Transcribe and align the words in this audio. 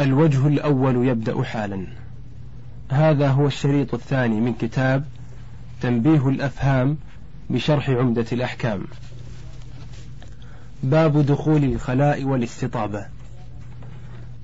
الوجه 0.00 0.46
الأول 0.46 1.08
يبدأ 1.08 1.42
حالا. 1.42 1.86
هذا 2.90 3.28
هو 3.28 3.46
الشريط 3.46 3.94
الثاني 3.94 4.40
من 4.40 4.54
كتاب 4.54 5.04
تنبيه 5.80 6.28
الأفهام 6.28 6.96
بشرح 7.50 7.90
عمدة 7.90 8.26
الأحكام. 8.32 8.84
باب 10.82 11.26
دخول 11.26 11.64
الخلاء 11.64 12.24
والاستطابة. 12.24 13.06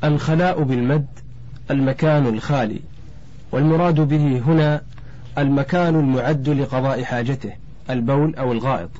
الخلاء 0.04 0.62
بالمد 0.62 1.06
المكان 1.70 2.26
الخالي 2.26 2.80
والمراد 3.52 4.00
به 4.00 4.38
هنا 4.38 4.82
المكان 5.38 5.94
المعد 5.94 6.48
لقضاء 6.48 7.04
حاجته 7.04 7.52
البول 7.90 8.34
أو 8.34 8.52
الغائط. 8.52 8.90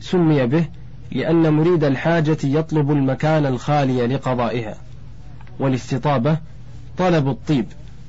سمي 0.00 0.46
به 0.46 0.64
لأن 1.12 1.52
مريد 1.52 1.84
الحاجة 1.84 2.38
يطلب 2.44 2.90
المكان 2.90 3.46
الخالي 3.46 4.06
لقضائها. 4.06 4.89
والاستطابة 5.60 6.38
طلب 6.98 7.28
الطيب 7.28 7.66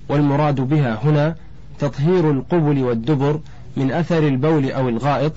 والمراد 0.09 0.61
بها 0.61 0.99
هنا 1.03 1.35
تطهير 1.79 2.31
القبل 2.31 2.83
والدبر 2.83 3.39
من 3.77 3.91
أثر 3.91 4.27
البول 4.27 4.71
أو 4.71 4.89
الغائط 4.89 5.33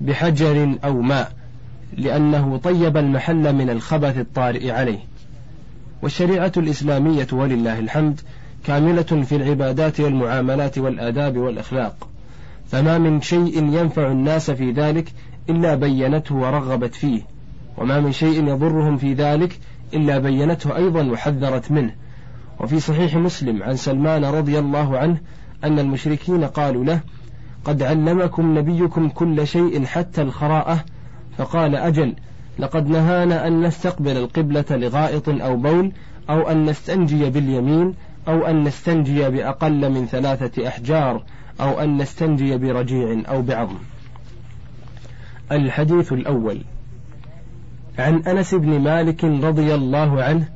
بحجر 0.00 0.78
أو 0.84 1.00
ماء 1.00 1.32
لأنه 1.96 2.56
طيب 2.56 2.96
المحل 2.96 3.54
من 3.54 3.70
الخبث 3.70 4.18
الطارئ 4.18 4.70
عليه. 4.70 4.98
والشريعة 6.02 6.52
الإسلامية 6.56 7.26
ولله 7.32 7.78
الحمد 7.78 8.20
كاملة 8.66 9.02
في 9.02 9.36
العبادات 9.36 10.00
والمعاملات 10.00 10.78
والآداب 10.78 11.36
والأخلاق. 11.36 12.08
فما 12.70 12.98
من 12.98 13.20
شيء 13.20 13.64
ينفع 13.64 14.10
الناس 14.10 14.50
في 14.50 14.70
ذلك 14.70 15.12
إلا 15.50 15.74
بينته 15.74 16.34
ورغبت 16.34 16.94
فيه 16.94 17.22
وما 17.76 18.00
من 18.00 18.12
شيء 18.12 18.48
يضرهم 18.48 18.96
في 18.96 19.14
ذلك 19.14 19.58
إلا 19.94 20.18
بينته 20.18 20.76
أيضا 20.76 21.10
وحذرت 21.10 21.70
منه. 21.70 21.94
وفي 22.60 22.80
صحيح 22.80 23.16
مسلم 23.16 23.62
عن 23.62 23.76
سلمان 23.76 24.24
رضي 24.24 24.58
الله 24.58 24.98
عنه 24.98 25.18
أن 25.64 25.78
المشركين 25.78 26.44
قالوا 26.44 26.84
له 26.84 27.00
قد 27.64 27.82
علمكم 27.82 28.58
نبيكم 28.58 29.08
كل 29.08 29.46
شيء 29.46 29.84
حتى 29.84 30.22
الخراءة. 30.22 30.84
فقال 31.38 31.74
أجل 31.74 32.14
لقد 32.58 32.88
نهانا 32.88 33.46
أن 33.46 33.62
نستقبل 33.62 34.16
القبلة 34.16 34.64
لغائط 34.70 35.28
أو 35.28 35.56
بول 35.56 35.92
أو 36.30 36.50
أن 36.50 36.64
نستنجي 36.64 37.30
باليمين 37.30 37.94
أو 38.28 38.46
أن 38.46 38.64
نستنجي 38.64 39.30
بأقل 39.30 39.90
من 39.90 40.06
ثلاثة 40.06 40.68
أحجار 40.68 41.22
أو 41.60 41.80
أن 41.80 41.96
نستنجي 41.96 42.56
برجيع 42.56 43.22
أو 43.28 43.42
بعظم. 43.42 43.78
الحديث 45.52 46.12
الأول. 46.12 46.64
عن 47.98 48.22
أنس 48.22 48.54
بن 48.54 48.80
مالك 48.80 49.24
رضي 49.24 49.74
الله 49.74 50.22
عنه 50.22 50.48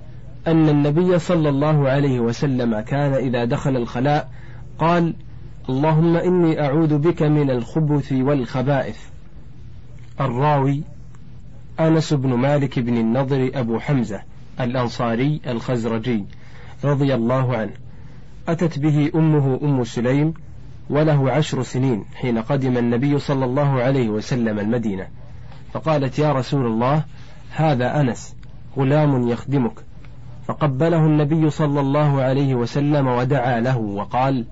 أن 0.47 0.69
النبي 0.69 1.19
صلى 1.19 1.49
الله 1.49 1.89
عليه 1.89 2.21
وسلم 2.21 2.81
كان 2.81 3.13
إذا 3.13 3.45
دخل 3.45 3.77
الخلاء 3.77 4.31
قال 4.79 5.15
اللهم 5.69 6.17
إني 6.17 6.61
أعوذ 6.61 6.99
بك 6.99 7.23
من 7.23 7.51
الخبث 7.51 8.13
والخبائث. 8.13 8.99
الراوي 10.21 10.83
أنس 11.81 12.13
بن 12.15 12.35
مالك 12.35 12.79
بن 12.79 12.97
النضر 12.97 13.51
أبو 13.55 13.79
حمزة 13.79 14.23
الأنصاري 14.61 15.41
الخزرجي 15.47 16.25
رضي 16.85 17.15
الله 17.15 17.57
عنه. 17.57 17.73
أتت 18.49 18.79
به 18.79 19.11
أمه 19.15 19.61
أم 19.63 19.85
سليم 19.85 20.35
وله 20.91 21.31
عشر 21.31 21.63
سنين 21.63 22.05
حين 22.15 22.39
قدم 22.39 22.77
النبي 22.79 23.19
صلى 23.19 23.45
الله 23.45 23.83
عليه 23.83 24.09
وسلم 24.09 24.59
المدينة. 24.59 25.07
فقالت 25.73 26.19
يا 26.19 26.33
رسول 26.33 26.67
الله 26.67 27.05
هذا 27.55 28.01
أنس 28.01 28.37
غلام 28.77 29.29
يخدمك. 29.29 29.85
فقبله 30.47 31.07
النبي 31.07 31.51
صلى 31.51 31.81
الله 31.81 32.23
عليه 32.23 32.55
وسلم 32.55 33.07
ودعا 33.07 33.61
له 33.61 33.79
وقال 33.79 34.47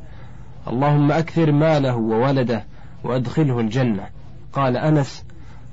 اللهم 0.68 1.12
أكثر 1.12 1.52
ماله 1.52 1.96
وولده 1.96 2.64
وأدخله 3.04 3.60
الجنة. 3.60 4.06
قال 4.52 4.76
أنس 4.76 5.24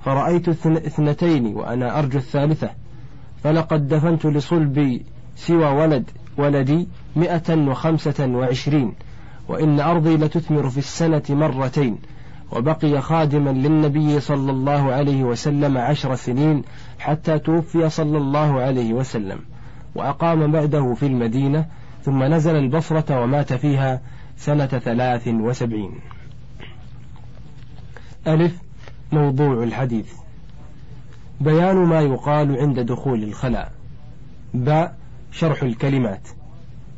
فرأيت 0.05 0.49
اثنتين 0.65 1.55
وأنا 1.55 1.99
أرجو 1.99 2.17
الثالثة. 2.17 2.69
فلقد 3.43 3.87
دفنت 3.87 4.25
لصلبي 4.25 5.05
سوى 5.35 5.65
ولد 5.65 6.09
ولدي 6.37 6.87
مئة 7.15 7.67
وخمسة 7.69 8.27
وعشرين 8.27 8.93
وإن 9.49 9.79
أرضي 9.79 10.17
لتثمر 10.17 10.69
في 10.69 10.77
السنة 10.77 11.23
مرتين. 11.29 11.97
وبقي 12.51 13.01
خادما 13.01 13.49
للنبي 13.49 14.19
صلى 14.19 14.51
الله 14.51 14.93
عليه 14.93 15.23
وسلم 15.23 15.77
عشر 15.77 16.15
سنين 16.15 16.63
حتى 17.05 17.39
توفي 17.39 17.89
صلى 17.89 18.17
الله 18.17 18.61
عليه 18.61 18.93
وسلم 18.93 19.39
وأقام 19.95 20.51
بعده 20.51 20.93
في 20.93 21.05
المدينة 21.05 21.65
ثم 22.03 22.23
نزل 22.23 22.55
البصرة 22.55 23.21
ومات 23.21 23.53
فيها 23.53 24.01
سنة 24.37 24.65
ثلاث 24.65 25.27
وسبعين. 25.27 25.99
ألف 28.27 28.61
موضوع 29.11 29.63
الحديث. 29.63 30.13
بيان 31.41 31.75
ما 31.75 32.01
يقال 32.01 32.59
عند 32.59 32.79
دخول 32.79 33.23
الخلاء. 33.23 33.71
باء 34.53 34.95
شرح 35.31 35.63
الكلمات. 35.63 36.27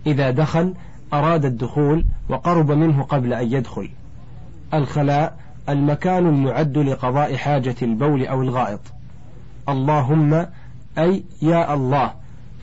إذا 0.06 0.32
دخل 0.32 0.74
أراد 1.14 1.46
الدخول 1.46 2.06
وقرب 2.30 2.72
منه 2.72 3.04
قبل 3.04 3.34
أن 3.34 3.52
يدخل. 3.52 3.90
الخلاء 4.74 5.38
المكان 5.70 6.28
المعد 6.28 6.78
لقضاء 6.78 7.36
حاجة 7.36 7.76
البول 7.82 8.26
أو 8.26 8.42
الغائط. 8.42 8.97
اللهم 9.70 10.46
أي 10.98 11.24
يا 11.42 11.74
الله. 11.74 12.14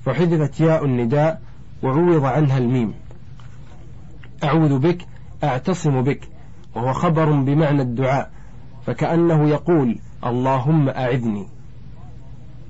فحذفت 0.04 0.60
ياء 0.60 0.84
النداء 0.84 1.41
وعوض 1.82 2.25
عنها 2.25 2.59
الميم. 2.59 2.94
أعوذ 4.44 4.78
بك 4.78 5.06
أعتصم 5.44 6.03
بك. 6.03 6.28
وهو 6.75 6.93
خبر 6.93 7.32
بمعنى 7.32 7.82
الدعاء. 7.82 8.31
فكأنه 8.87 9.48
يقول 9.48 9.98
اللهم 10.26 10.88
أعذني. 10.88 11.47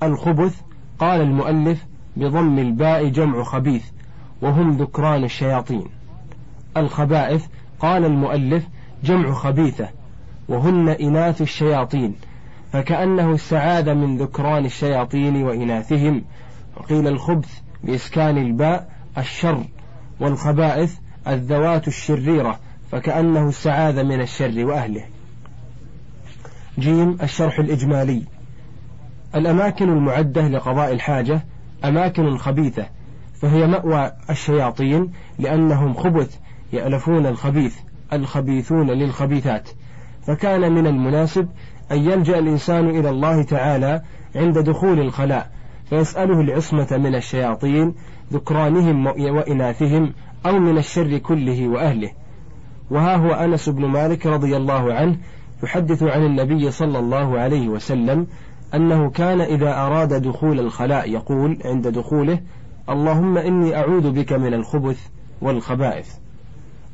الخبث 0.03 0.61
قال 0.99 1.21
المؤلف 1.21 1.85
بضم 2.17 2.59
الباء 2.59 3.09
جمع 3.09 3.43
خبيث. 3.43 3.85
وهم 4.41 4.71
ذكران 4.71 5.23
الشياطين. 5.23 5.85
الخبائث 6.77 7.45
قال 7.79 8.05
المؤلف 8.05 8.67
جمع 9.03 9.33
خبيثة. 9.33 9.89
وهن 10.49 10.89
إناث 10.89 11.41
الشياطين. 11.41 12.15
فكأنه 12.71 13.35
استعاذ 13.35 13.93
من 13.93 14.17
ذكران 14.17 14.65
الشياطين 14.65 15.43
وإناثهم. 15.43 16.23
وقيل 16.77 17.07
الخبث 17.07 17.59
بإسكان 17.83 18.37
الباء 18.37 18.89
الشر 19.17 19.65
والخبائث 20.19 20.97
الذوات 21.27 21.87
الشريرة 21.87 22.59
فكأنه 22.91 23.49
استعاذ 23.49 24.03
من 24.03 24.21
الشر 24.21 24.65
وأهله. 24.65 25.05
جيم 26.79 27.17
الشرح 27.23 27.59
الإجمالي. 27.59 28.23
الأماكن 29.35 29.89
المعدة 29.89 30.47
لقضاء 30.47 30.91
الحاجة 30.93 31.45
أماكن 31.85 32.37
خبيثة 32.37 32.85
فهي 33.41 33.67
مأوى 33.67 34.11
الشياطين 34.29 35.11
لأنهم 35.39 35.93
خبث 35.93 36.37
يألفون 36.73 37.25
الخبيث 37.25 37.77
الخبيثون 38.13 38.91
للخبيثات. 38.91 39.69
فكان 40.27 40.71
من 40.71 40.87
المناسب 40.87 41.49
أن 41.91 41.97
يلجأ 41.97 42.39
الإنسان 42.39 42.89
إلى 42.89 43.09
الله 43.09 43.43
تعالى 43.43 44.01
عند 44.35 44.57
دخول 44.57 44.99
الخلاء 44.99 45.51
فيسأله 45.89 46.41
العصمة 46.41 46.87
من 46.91 47.15
الشياطين 47.15 47.95
ذكرانهم 48.33 49.07
وإناثهم 49.07 50.13
أو 50.45 50.59
من 50.59 50.77
الشر 50.77 51.17
كله 51.17 51.67
وأهله. 51.67 52.11
وها 52.91 53.15
هو 53.15 53.33
أنس 53.33 53.69
بن 53.69 53.85
مالك 53.85 54.25
رضي 54.25 54.57
الله 54.57 54.93
عنه 54.93 55.17
يحدث 55.63 56.03
عن 56.03 56.25
النبي 56.25 56.71
صلى 56.71 56.99
الله 56.99 57.39
عليه 57.39 57.69
وسلم 57.69 58.27
أنه 58.73 59.09
كان 59.09 59.41
إذا 59.41 59.77
أراد 59.77 60.13
دخول 60.13 60.59
الخلاء 60.59 61.11
يقول 61.11 61.57
عند 61.65 61.87
دخوله 61.87 62.39
اللهم 62.89 63.37
إني 63.37 63.75
أعوذ 63.75 64.11
بك 64.11 64.33
من 64.33 64.53
الخبث 64.53 65.07
والخبائث. 65.41 66.09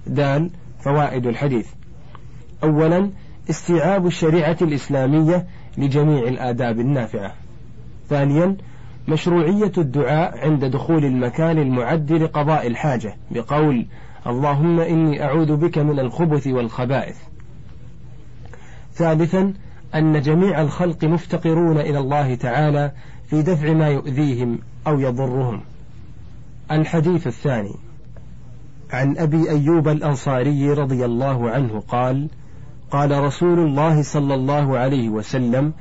دال 0.07 0.49
فوائد 0.79 1.27
الحديث. 1.27 1.67
أولا 2.63 3.09
استيعاب 3.49 4.07
الشريعة 4.07 4.57
الإسلامية 4.61 5.45
لجميع 5.77 6.27
الآداب 6.27 6.79
النافعة. 6.79 7.33
ثانيا 8.09 8.57
مشروعية 9.07 9.71
الدعاء 9.77 10.37
عند 10.37 10.65
دخول 10.65 11.05
المكان 11.05 11.57
المعد 11.57 12.11
لقضاء 12.11 12.67
الحاجة 12.67 13.15
بقول 13.31 13.85
اللهم 14.27 14.79
إني 14.79 15.23
أعوذ 15.23 15.55
بك 15.55 15.77
من 15.77 15.99
الخبث 15.99 16.47
والخبائث 16.47 17.17
ثالثا 18.93 19.53
أن 19.95 20.21
جميع 20.21 20.61
الخلق 20.61 21.03
مفتقرون 21.03 21.77
إلى 21.77 21.99
الله 21.99 22.35
تعالى 22.35 22.91
في 23.29 23.41
دفع 23.41 23.73
ما 23.73 23.87
يؤذيهم 23.87 24.59
أو 24.87 24.99
يضرهم. 24.99 25.61
الحديث 26.71 27.27
الثاني 27.27 27.75
عن 28.91 29.17
أبي 29.17 29.49
أيوب 29.49 29.87
الأنصاري 29.87 30.73
رضي 30.73 31.05
الله 31.05 31.49
عنه 31.49 31.79
قال 31.87 32.29
قال 32.91 33.23
رسول 33.23 33.59
الله 33.59 34.01
صلى 34.01 34.33
الله 34.33 34.77
عليه 34.77 35.09
وسلم 35.09 35.73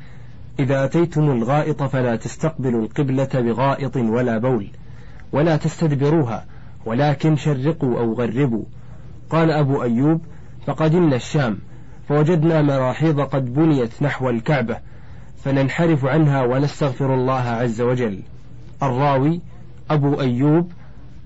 إذا 0.59 0.85
أتيتم 0.85 1.31
الغائط 1.31 1.83
فلا 1.83 2.17
تستقبلوا 2.17 2.83
القبلة 2.83 3.29
بغائط 3.35 3.97
ولا 3.97 4.39
بول 4.39 4.67
ولا 5.33 5.57
تستدبروها 5.57 6.45
ولكن 6.87 7.37
شرقوا 7.37 7.99
أو 7.99 8.12
غربوا. 8.15 8.65
قال 9.31 9.51
أبو 9.51 9.83
أيوب 9.83 10.21
فقدمنا 10.67 11.17
الشام 11.17 11.59
فوجدنا 12.09 12.62
مراحيض 12.62 13.21
قد 13.21 13.55
بنيت 13.55 14.03
نحو 14.03 14.31
الكعبة 14.31 14.77
فننحرف 15.45 16.05
عنها 16.05 16.43
ونستغفر 16.43 17.15
الله 17.15 17.41
عز 17.41 17.81
وجل. 17.81 18.23
الراوي 18.83 19.41
أبو 19.91 20.21
أيوب 20.21 20.73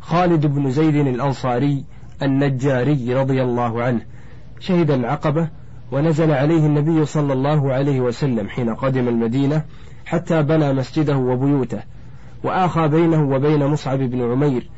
خالد 0.00 0.46
بن 0.46 0.70
زيد 0.70 0.94
الأنصاري 0.94 1.84
النجاري 2.22 3.14
رضي 3.14 3.42
الله 3.42 3.82
عنه 3.82 4.00
شهد 4.60 4.90
العقبة 4.90 5.48
ونزل 5.94 6.30
عليه 6.30 6.66
النبي 6.66 7.04
صلى 7.04 7.32
الله 7.32 7.72
عليه 7.72 8.00
وسلم 8.00 8.48
حين 8.48 8.74
قدم 8.74 9.08
المدينة 9.08 9.62
حتى 10.06 10.42
بنى 10.42 10.72
مسجده 10.72 11.16
وبيوته 11.16 11.82
وآخى 12.44 12.88
بينه 12.88 13.22
وبين 13.28 13.66
مصعب 13.66 13.98
بن 13.98 14.22
عمير. 14.32 14.70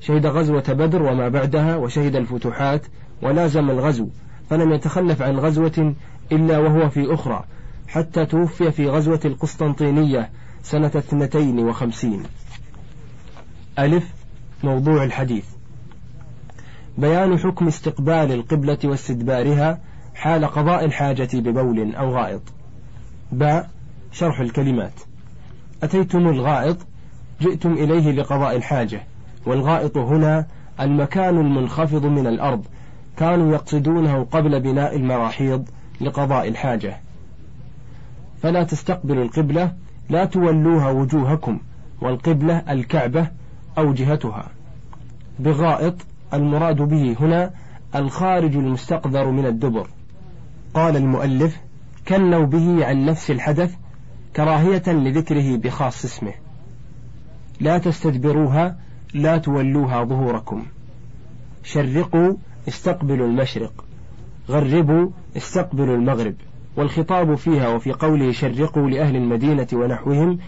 شهد 0.00 0.26
غزوة 0.26 0.64
بدر 0.68 1.02
وما 1.02 1.28
بعدها 1.28 1.76
وشهد 1.76 2.16
الفتوحات 2.16 2.86
ولازم 3.22 3.70
الغزو 3.70 4.08
فلم 4.50 4.72
يتخلف 4.72 5.22
عن 5.22 5.38
غزوة 5.38 5.94
إلا 6.32 6.58
وهو 6.58 6.88
في 6.88 7.14
أخرى 7.14 7.44
حتى 7.88 8.26
توفي 8.26 8.70
في 8.70 8.88
غزوة 8.88 9.20
القسطنطينية 9.24 10.30
سنة 10.62 10.86
اثنتين 10.86 11.58
وخمسين. 11.58 12.22
ألف 13.78 14.12
موضوع 14.64 15.04
الحديث. 15.04 15.44
بيان 16.98 17.38
حكم 17.38 17.66
استقبال 17.66 18.32
القبلة 18.32 18.78
واستدبارها 18.84 19.87
حال 20.18 20.44
قضاء 20.44 20.84
الحاجة 20.84 21.28
ببول 21.34 21.94
أو 21.94 22.16
غائط. 22.16 22.42
باء 23.32 23.70
شرح 24.12 24.40
الكلمات. 24.40 24.92
أتيتم 25.82 26.28
الغائط 26.28 26.76
جئتم 27.40 27.72
إليه 27.72 28.12
لقضاء 28.12 28.56
الحاجة 28.56 29.02
والغائط 29.46 29.96
هنا 29.96 30.46
المكان 30.80 31.38
المنخفض 31.38 32.06
من 32.06 32.26
الأرض 32.26 32.64
كانوا 33.16 33.52
يقصدونه 33.52 34.24
قبل 34.24 34.60
بناء 34.60 34.96
المراحيض 34.96 35.68
لقضاء 36.00 36.48
الحاجة. 36.48 37.00
فلا 38.42 38.62
تستقبلوا 38.62 39.24
القبلة 39.24 39.72
لا 40.10 40.24
تولوها 40.24 40.90
وجوهكم 40.90 41.60
والقبلة 42.00 42.62
الكعبة 42.72 43.28
أو 43.78 43.92
جهتها. 43.92 44.48
بغائط 45.38 45.94
المراد 46.34 46.76
به 46.76 47.16
هنا 47.20 47.50
الخارج 47.94 48.56
المستقذر 48.56 49.30
من 49.30 49.46
الدبر. 49.46 49.88
قال 50.78 50.96
المؤلف 50.96 51.60
كنوا 52.08 52.46
به 52.46 52.86
عن 52.86 53.04
نفس 53.04 53.30
الحدث 53.30 53.74
كراهية 54.36 54.82
لذكره 54.86 55.56
بخاص 55.56 56.04
اسمه. 56.04 56.32
لا 57.60 57.78
تستدبروها 57.78 58.78
لا 59.14 59.36
تولوها 59.36 60.04
ظهوركم. 60.04 60.66
شرقوا 61.62 62.34
استقبلوا 62.68 63.26
المشرق. 63.26 63.84
غربوا 64.48 65.10
استقبلوا 65.36 65.96
المغرب. 65.96 66.34
والخطاب 66.76 67.34
فيها 67.34 67.68
وفي 67.68 67.92
قوله 67.92 68.32
شرقوا 68.32 68.90
لأهل 68.90 69.16
المدينة 69.16 69.68
ونحوهم 69.72 70.38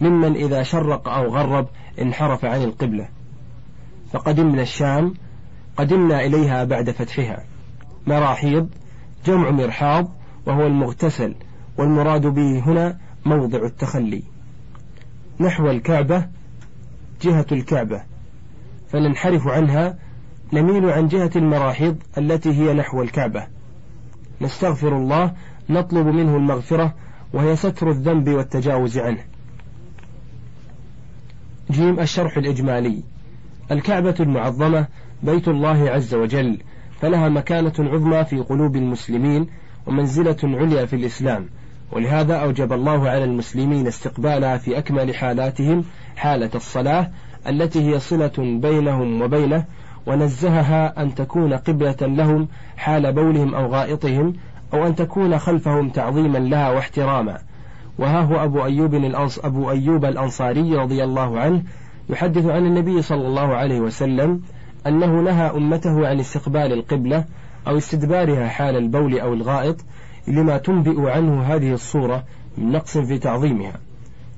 ممن 0.00 0.36
إذا 0.36 0.62
شرق 0.62 1.08
أو 1.08 1.36
غرب 1.36 1.68
انحرف 2.00 2.44
عن 2.44 2.62
القبلة. 2.62 3.08
فقدمنا 4.12 4.62
الشام 4.62 5.14
قدمنا 5.76 6.20
إليها 6.20 6.64
بعد 6.64 6.90
فتحها. 6.90 7.44
مراحيض 8.06 8.68
جمع 9.26 9.50
مرحاض 9.50 10.08
وهو 10.46 10.66
المغتسل 10.66 11.34
والمراد 11.78 12.26
به 12.26 12.58
هنا 12.58 12.98
موضع 13.26 13.64
التخلي. 13.64 14.22
نحو 15.40 15.70
الكعبة 15.70 16.26
جهة 17.22 17.46
الكعبة. 17.52 18.02
فننحرف 18.88 19.48
عنها 19.48 19.98
نميل 20.52 20.90
عن 20.90 21.08
جهة 21.08 21.30
المراحيض 21.36 21.96
التي 22.18 22.50
هي 22.50 22.74
نحو 22.74 23.02
الكعبة. 23.02 23.46
نستغفر 24.40 24.96
الله 24.96 25.34
نطلب 25.70 26.06
منه 26.06 26.36
المغفرة 26.36 26.94
وهي 27.32 27.56
ستر 27.56 27.90
الذنب 27.90 28.28
والتجاوز 28.28 28.98
عنه. 28.98 29.24
جيم 31.70 32.00
الشرح 32.00 32.36
الإجمالي. 32.36 33.02
الكعبة 33.70 34.14
المعظمة 34.20 34.86
بيت 35.22 35.48
الله 35.48 35.90
عز 35.90 36.14
وجل 36.14 36.58
فلها 37.00 37.28
مكانة 37.28 37.72
عظمى 37.78 38.24
في 38.24 38.38
قلوب 38.38 38.76
المسلمين 38.76 39.46
ومنزلة 39.86 40.36
عليا 40.44 40.86
في 40.86 40.96
الإسلام. 40.96 41.46
ولهذا 41.92 42.34
أوجب 42.34 42.72
الله 42.72 43.08
على 43.08 43.24
المسلمين 43.24 43.86
استقبالها 43.86 44.56
في 44.56 44.78
أكمل 44.78 45.14
حالاتهم 45.14 45.84
حالة 46.16 46.50
الصلاة 46.54 47.10
التي 47.48 47.90
هي 47.90 47.98
صلة 47.98 48.32
بينهم 48.38 49.22
وبينه 49.22 49.64
ونزهها 50.06 51.02
أن 51.02 51.14
تكون 51.14 51.52
قبلة 51.52 51.96
لهم 52.00 52.48
حال 52.76 53.12
بولهم 53.12 53.54
أو 53.54 53.66
غائطهم 53.66 54.32
أو 54.74 54.86
أن 54.86 54.94
تكون 54.94 55.38
خلفهم 55.38 55.88
تعظيما 55.88 56.38
لها 56.38 56.70
واحتراما. 56.70 57.38
وها 57.98 58.20
هو 58.20 58.44
أبو 58.44 58.64
أيوب 58.64 58.94
الأنص 58.94 59.38
أبو 59.38 59.70
أيوب 59.70 60.04
الأنصاري 60.04 60.76
رضي 60.76 61.04
الله 61.04 61.40
عنه 61.40 61.62
يحدث 62.10 62.46
عن 62.46 62.66
النبي 62.66 63.02
صلى 63.02 63.26
الله 63.26 63.54
عليه 63.54 63.80
وسلم 63.80 64.40
أنه 64.86 65.20
نهى 65.20 65.50
أمته 65.50 66.08
عن 66.08 66.20
استقبال 66.20 66.72
القبلة 66.72 67.24
أو 67.66 67.76
استدبارها 67.76 68.48
حال 68.48 68.76
البول 68.76 69.20
أو 69.20 69.34
الغائط 69.34 69.76
لما 70.28 70.58
تنبئ 70.58 71.10
عنه 71.10 71.42
هذه 71.42 71.72
الصورة 71.72 72.24
من 72.58 72.72
نقص 72.72 72.98
في 72.98 73.18
تعظيمها. 73.18 73.72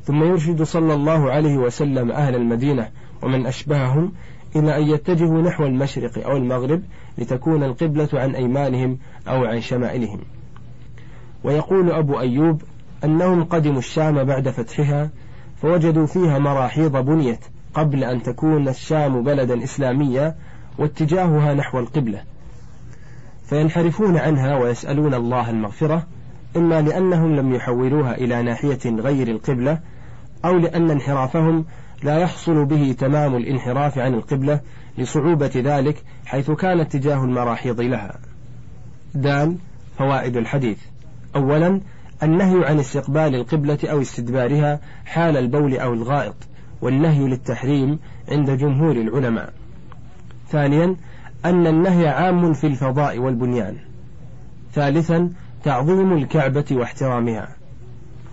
ثم 0.05 0.23
يرشد 0.25 0.62
صلى 0.62 0.94
الله 0.94 1.31
عليه 1.31 1.56
وسلم 1.56 2.11
أهل 2.11 2.35
المدينة 2.35 2.89
ومن 3.23 3.47
أشبههم 3.47 4.12
إلى 4.56 4.77
أن 4.77 4.83
يتجهوا 4.83 5.43
نحو 5.43 5.67
المشرق 5.67 6.27
أو 6.27 6.37
المغرب 6.37 6.83
لتكون 7.19 7.62
القبلة 7.62 8.09
عن 8.12 8.35
أيمانهم 8.35 8.99
أو 9.29 9.45
عن 9.45 9.61
شمائلهم. 9.61 10.21
ويقول 11.45 11.93
أبو 11.93 12.21
أيوب 12.21 12.62
أنهم 13.05 13.45
قدموا 13.45 13.79
الشام 13.79 14.25
بعد 14.25 14.49
فتحها 14.49 15.11
فوجدوا 15.62 16.06
فيها 16.06 16.38
مراحيض 16.38 16.97
بنيت 16.97 17.45
قبل 17.75 18.05
أن 18.05 18.23
تكون 18.23 18.69
الشام 18.69 19.23
بلدا 19.23 19.65
إسلاميا 19.65 20.35
واتجاهها 20.79 21.55
نحو 21.55 21.79
القبلة 21.79 22.23
فينحرفون 23.47 24.17
عنها 24.17 24.57
ويسألون 24.57 25.15
الله 25.15 25.51
المغفرة 25.51 26.07
إما 26.57 26.81
لأنهم 26.81 27.37
لم 27.37 27.55
يحولوها 27.55 28.15
إلى 28.15 28.43
ناحية 28.43 28.79
غير 28.85 29.29
القبلة 29.29 29.79
أو 30.45 30.59
لأن 30.59 30.91
انحرافهم 30.91 31.65
لا 32.03 32.19
يحصل 32.19 32.65
به 32.65 32.95
تمام 32.99 33.37
الانحراف 33.37 33.99
عن 33.99 34.15
القبلة 34.15 34.61
لصعوبة 34.99 35.51
ذلك 35.57 36.02
حيث 36.26 36.50
كان 36.50 36.81
اتجاه 36.81 37.25
المراحيض 37.25 37.81
لها. 37.81 38.19
دال 39.14 39.57
فوائد 39.99 40.37
الحديث. 40.37 40.79
أولا 41.37 41.81
النهي 42.23 42.64
عن 42.64 42.79
استقبال 42.79 43.35
القبلة 43.35 43.79
أو 43.85 44.00
استدبارها 44.00 44.81
حال 45.05 45.37
البول 45.37 45.76
أو 45.76 45.93
الغائط، 45.93 46.35
والنهي 46.83 47.29
للتحريم 47.29 47.99
عند 48.29 48.51
جمهور 48.51 48.97
العلماء. 48.97 49.53
ثانيا 50.49 50.97
أن 51.45 51.67
النهي 51.67 52.09
عام 52.09 52.53
في 52.53 52.67
الفضاء 52.67 53.19
والبنيان. 53.19 53.77
ثالثا 54.73 55.31
تعظيم 55.65 56.12
الكعبة 56.12 56.65
واحترامها. 56.71 57.49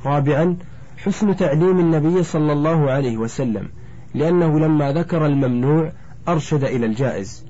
رابعا 0.06 0.58
حسن 0.98 1.36
تعليم 1.36 1.79
النبي 1.79 2.24
صلى 2.24 2.53
الله 2.53 2.91
عليه 2.91 3.18
وسلم 3.18 3.70
لأنه 4.13 4.60
لما 4.60 4.91
ذكر 4.91 5.25
الممنوع 5.25 5.91
أرشد 6.27 6.63
إلى 6.63 6.86
الجائز 6.86 7.46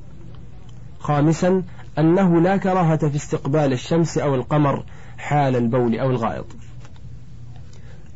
خامسا 1.00 1.64
أنه 2.00 2.42
لا 2.42 2.58
كراهة 2.58 3.10
في 3.10 3.16
استقبال 3.16 3.74
الشمس 3.74 4.18
أو 4.18 4.36
القمر 4.36 4.84
حال 5.18 5.56
البول 5.56 6.00
أو 6.00 6.10
الغائط 6.10 6.46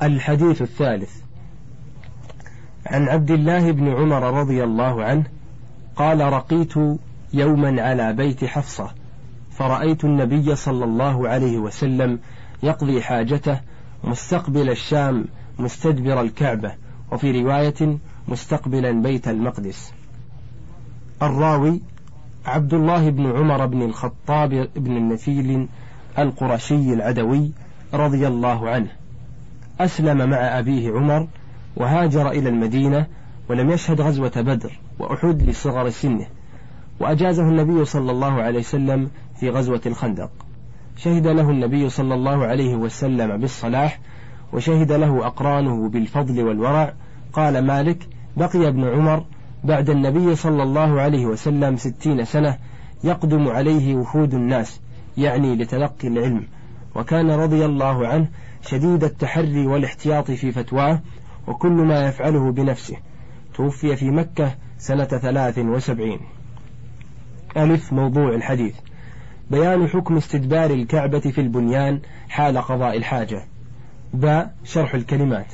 الحديث 0.01 0.61
الثالث 0.61 1.22
عن 2.85 3.09
عبد 3.09 3.31
الله 3.31 3.71
بن 3.71 3.87
عمر 3.87 4.39
رضي 4.39 4.63
الله 4.63 5.03
عنه 5.03 5.23
قال 5.95 6.21
رقيت 6.21 6.73
يوما 7.33 7.81
على 7.81 8.13
بيت 8.13 8.45
حفصة 8.45 8.91
فرأيت 9.51 10.05
النبي 10.05 10.55
صلى 10.55 10.85
الله 10.85 11.29
عليه 11.29 11.57
وسلم 11.57 12.19
يقضي 12.63 13.01
حاجته 13.01 13.59
مستقبل 14.03 14.69
الشام 14.69 15.25
مستدبر 15.59 16.21
الكعبة 16.21 16.71
وفي 17.11 17.41
رواية 17.41 17.97
مستقبلا 18.27 18.91
بيت 18.91 19.27
المقدس. 19.27 19.93
الراوي 21.21 21.81
عبد 22.45 22.73
الله 22.73 23.09
بن 23.09 23.31
عمر 23.31 23.65
بن 23.65 23.81
الخطاب 23.81 24.69
بن 24.75 24.97
النفيل 24.97 25.67
القرشي 26.19 26.93
العدوي 26.93 27.51
رضي 27.93 28.27
الله 28.27 28.69
عنه. 28.69 28.89
أسلم 29.79 30.29
مع 30.29 30.59
أبيه 30.59 30.91
عمر 30.91 31.27
وهاجر 31.75 32.31
إلى 32.31 32.49
المدينة 32.49 33.05
ولم 33.49 33.69
يشهد 33.69 34.01
غزوة 34.01 34.31
بدر 34.35 34.79
وأحد 34.99 35.49
لصغر 35.49 35.89
سنه 35.89 36.27
وأجازه 36.99 37.43
النبي 37.43 37.85
صلى 37.85 38.11
الله 38.11 38.41
عليه 38.41 38.59
وسلم 38.59 39.09
في 39.39 39.49
غزوة 39.49 39.81
الخندق. 39.85 40.29
شهد 40.97 41.27
له 41.27 41.49
النبي 41.49 41.89
صلى 41.89 42.13
الله 42.13 42.45
عليه 42.45 42.75
وسلم 42.75 43.37
بالصلاح 43.37 43.99
وشهد 44.53 44.91
له 44.91 45.27
أقرانه 45.27 45.89
بالفضل 45.89 46.43
والورع. 46.43 46.93
قال 47.33 47.65
مالك 47.65 48.07
بقي 48.37 48.67
ابن 48.67 48.83
عمر 48.83 49.25
بعد 49.63 49.89
النبي 49.89 50.35
صلى 50.35 50.63
الله 50.63 51.01
عليه 51.01 51.25
وسلم 51.25 51.77
ستين 51.77 52.25
سنة 52.25 52.57
يقدم 53.03 53.47
عليه 53.47 53.95
وفود 53.95 54.33
الناس 54.33 54.79
يعني 55.17 55.55
لتلقي 55.55 56.07
العلم. 56.07 56.43
وكان 56.95 57.31
رضي 57.31 57.65
الله 57.65 58.07
عنه 58.07 58.27
شديد 58.61 59.03
التحري 59.03 59.67
والاحتياط 59.67 60.31
في 60.31 60.51
فتواه 60.51 61.01
وكل 61.47 61.71
ما 61.71 62.07
يفعله 62.07 62.51
بنفسه. 62.51 62.97
توفي 63.53 63.95
في 63.95 64.09
مكة 64.09 64.55
سنة 64.77 65.05
ثلاث 65.05 65.57
وسبعين. 65.57 66.19
ألف 67.57 67.93
موضوع 67.93 68.35
الحديث. 68.35 68.75
بيان 69.51 69.87
حكم 69.87 70.17
استدبار 70.17 70.71
الكعبة 70.71 71.19
في 71.19 71.41
البنيان 71.41 71.99
حال 72.29 72.57
قضاء 72.57 72.97
الحاجة. 72.97 73.43
باء 74.13 74.55
شرح 74.63 74.93
الكلمات. 74.95 75.47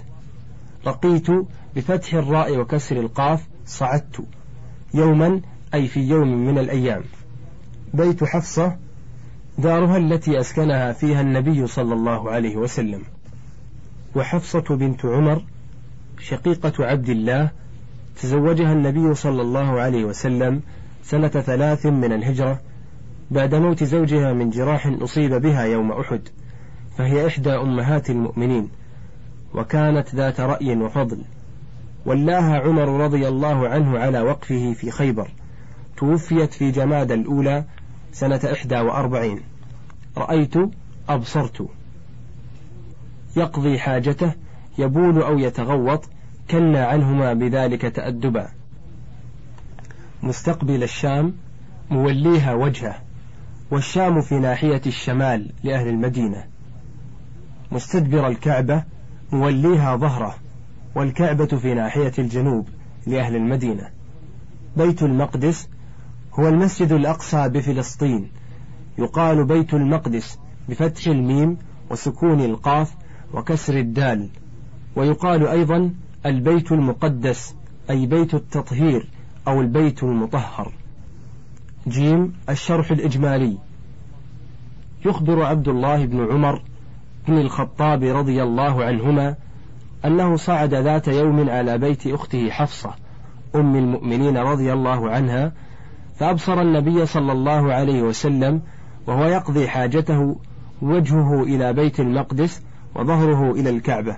رقيت 0.87 1.27
بفتح 1.75 2.13
الراء 2.13 2.57
وكسر 2.57 2.99
القاف 2.99 3.47
صعدت. 3.65 4.25
يوما 4.93 5.41
أي 5.73 5.87
في 5.87 5.99
يوم 5.99 6.27
من 6.27 6.57
الأيام. 6.57 7.03
بيت 7.93 8.23
حفصة 8.23 8.77
دارها 9.57 9.97
التي 9.97 10.39
أسكنها 10.39 10.93
فيها 10.93 11.21
النبي 11.21 11.67
صلى 11.67 11.93
الله 11.93 12.31
عليه 12.31 12.57
وسلم. 12.57 13.01
وحفصة 14.15 14.75
بنت 14.75 15.05
عمر 15.05 15.43
شقيقة 16.19 16.85
عبد 16.85 17.09
الله 17.09 17.51
تزوجها 18.21 18.73
النبي 18.73 19.13
صلى 19.13 19.41
الله 19.41 19.81
عليه 19.81 20.05
وسلم 20.05 20.61
سنة 21.03 21.27
ثلاث 21.27 21.85
من 21.85 22.13
الهجرة 22.13 22.59
بعد 23.31 23.55
موت 23.55 23.83
زوجها 23.83 24.33
من 24.33 24.49
جراح 24.49 24.87
أصيب 25.01 25.33
بها 25.33 25.63
يوم 25.63 25.91
أحد 25.91 26.21
فهي 26.97 27.27
إحدى 27.27 27.49
أمهات 27.49 28.09
المؤمنين 28.09 28.69
وكانت 29.53 30.15
ذات 30.15 30.39
رأي 30.39 30.75
وفضل 30.75 31.21
ولاها 32.05 32.59
عمر 32.59 33.03
رضي 33.03 33.27
الله 33.27 33.67
عنه 33.67 33.99
على 33.99 34.21
وقفه 34.21 34.73
في 34.73 34.91
خيبر 34.91 35.31
توفيت 35.97 36.53
في 36.53 36.71
جماد 36.71 37.11
الأولى 37.11 37.65
سنة 38.11 38.41
إحدى 38.53 38.75
وأربعين. 38.79 39.41
رأيت 40.17 40.53
أبصرت. 41.09 41.67
يقضي 43.37 43.79
حاجته 43.79 44.33
يبول 44.79 45.21
أو 45.21 45.39
يتغوط 45.39 46.09
كنا 46.51 46.85
عنهما 46.85 47.33
بذلك 47.33 47.81
تأدبا. 47.81 48.47
مستقبل 50.23 50.83
الشام 50.83 51.33
موليها 51.91 52.53
وجهه 52.53 53.01
والشام 53.71 54.21
في 54.21 54.39
ناحية 54.39 54.81
الشمال 54.85 55.51
لأهل 55.63 55.87
المدينة. 55.87 56.43
مستدبر 57.71 58.27
الكعبة 58.27 58.83
موليها 59.31 59.95
ظهره 59.95 60.35
والكعبة 60.95 61.45
في 61.45 61.73
ناحية 61.73 62.11
الجنوب 62.19 62.69
لأهل 63.07 63.35
المدينة. 63.35 63.89
بيت 64.77 65.03
المقدس 65.03 65.69
هو 66.39 66.47
المسجد 66.47 66.91
الأقصى 66.91 67.49
بفلسطين. 67.49 68.31
يقال 68.97 69.45
بيت 69.45 69.73
المقدس 69.73 70.39
بفتح 70.69 71.07
الميم 71.07 71.57
وسكون 71.91 72.39
القاف 72.39 72.95
وكسر 73.33 73.77
الدال. 73.77 74.29
ويقال 74.95 75.47
أيضا 75.47 75.93
البيت 76.25 76.71
المقدس 76.71 77.55
أي 77.89 78.05
بيت 78.05 78.33
التطهير 78.33 79.09
أو 79.47 79.61
البيت 79.61 80.03
المطهر. 80.03 80.71
جيم 81.87 82.33
الشرح 82.49 82.91
الإجمالي. 82.91 83.57
يخبر 85.05 85.43
عبد 85.43 85.67
الله 85.67 86.05
بن 86.05 86.31
عمر 86.31 86.61
بن 87.27 87.37
الخطاب 87.37 88.03
رضي 88.03 88.43
الله 88.43 88.83
عنهما 88.83 89.35
أنه 90.05 90.35
صعد 90.35 90.73
ذات 90.73 91.07
يوم 91.07 91.49
على 91.49 91.77
بيت 91.77 92.07
أخته 92.07 92.49
حفصة 92.49 92.93
أم 93.55 93.75
المؤمنين 93.75 94.37
رضي 94.37 94.73
الله 94.73 95.09
عنها 95.09 95.51
فأبصر 96.19 96.61
النبي 96.61 97.05
صلى 97.05 97.31
الله 97.31 97.73
عليه 97.73 98.01
وسلم 98.01 98.61
وهو 99.07 99.25
يقضي 99.25 99.67
حاجته 99.67 100.35
وجهه 100.81 101.43
إلى 101.43 101.73
بيت 101.73 101.99
المقدس 101.99 102.61
وظهره 102.95 103.51
إلى 103.51 103.69
الكعبة. 103.69 104.17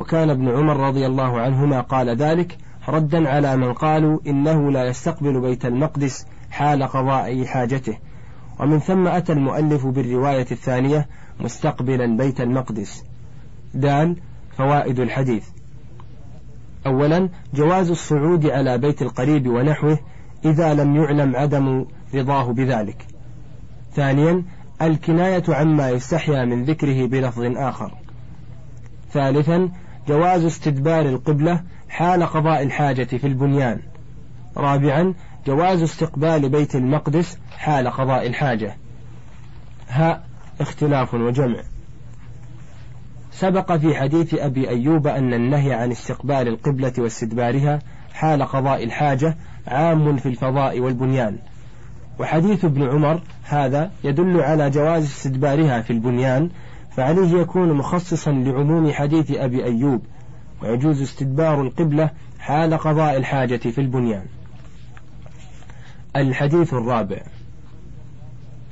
وكان 0.00 0.30
ابن 0.30 0.48
عمر 0.48 0.76
رضي 0.76 1.06
الله 1.06 1.40
عنهما 1.40 1.80
قال 1.80 2.16
ذلك 2.16 2.58
ردا 2.88 3.28
على 3.28 3.56
من 3.56 3.72
قالوا 3.72 4.18
إنه 4.26 4.70
لا 4.72 4.84
يستقبل 4.84 5.40
بيت 5.40 5.66
المقدس 5.66 6.26
حال 6.50 6.82
قضاء 6.82 7.44
حاجته. 7.44 7.98
ومن 8.60 8.78
ثم 8.78 9.06
أتى 9.06 9.32
المؤلف 9.32 9.86
بالرواية 9.86 10.46
الثانية 10.50 11.08
مستقبلا 11.40 12.16
بيت 12.16 12.40
المقدس. 12.40 13.04
دال 13.74 14.16
فوائد 14.56 15.00
الحديث. 15.00 15.48
أولا 16.86 17.28
جواز 17.54 17.90
الصعود 17.90 18.46
على 18.46 18.78
بيت 18.78 19.02
القريب 19.02 19.46
ونحوه 19.46 19.98
إذا 20.44 20.74
لم 20.74 20.96
يعلم 20.96 21.36
عدم 21.36 21.86
رضاه 22.14 22.52
بذلك. 22.52 23.06
ثانيا 23.94 24.44
الكناية 24.82 25.44
عما 25.48 25.90
يستحيا 25.90 26.44
من 26.44 26.64
ذكره 26.64 27.06
بلفظ 27.06 27.42
آخر. 27.56 27.94
ثالثا 29.12 29.68
جواز 30.08 30.44
استدبار 30.44 31.08
القبلة 31.08 31.62
حال 31.88 32.22
قضاء 32.22 32.62
الحاجة 32.62 33.04
في 33.04 33.26
البنيان. 33.26 33.80
رابعا 34.56 35.14
جواز 35.46 35.82
استقبال 35.82 36.48
بيت 36.48 36.74
المقدس 36.74 37.38
حال 37.58 37.88
قضاء 37.90 38.26
الحاجة. 38.26 38.76
ها 39.88 40.24
اختلاف 40.60 41.14
وجمع. 41.14 41.62
سبق 43.32 43.76
في 43.76 43.94
حديث 43.94 44.34
أبي 44.34 44.68
أيوب 44.68 45.06
أن 45.06 45.34
النهي 45.34 45.72
عن 45.72 45.90
استقبال 45.90 46.48
القبلة 46.48 46.92
واستدبارها 46.98 47.78
حال 48.14 48.42
قضاء 48.42 48.84
الحاجة 48.84 49.36
عام 49.66 50.16
في 50.16 50.26
الفضاء 50.26 50.80
والبنيان. 50.80 51.38
وحديث 52.18 52.64
ابن 52.64 52.82
عمر 52.82 53.22
هذا 53.42 53.90
يدل 54.04 54.40
على 54.40 54.70
جواز 54.70 55.04
استدبارها 55.04 55.80
في 55.80 55.92
البنيان 55.92 56.50
فعليه 57.00 57.40
يكون 57.40 57.72
مخصصا 57.72 58.32
لعموم 58.32 58.92
حديث 58.92 59.30
أبي 59.30 59.64
أيوب 59.64 60.02
ويجوز 60.62 61.02
استدبار 61.02 61.62
القبلة 61.62 62.10
حال 62.38 62.74
قضاء 62.74 63.16
الحاجة 63.16 63.56
في 63.56 63.80
البنيان. 63.80 64.24
الحديث 66.16 66.74
الرابع. 66.74 67.16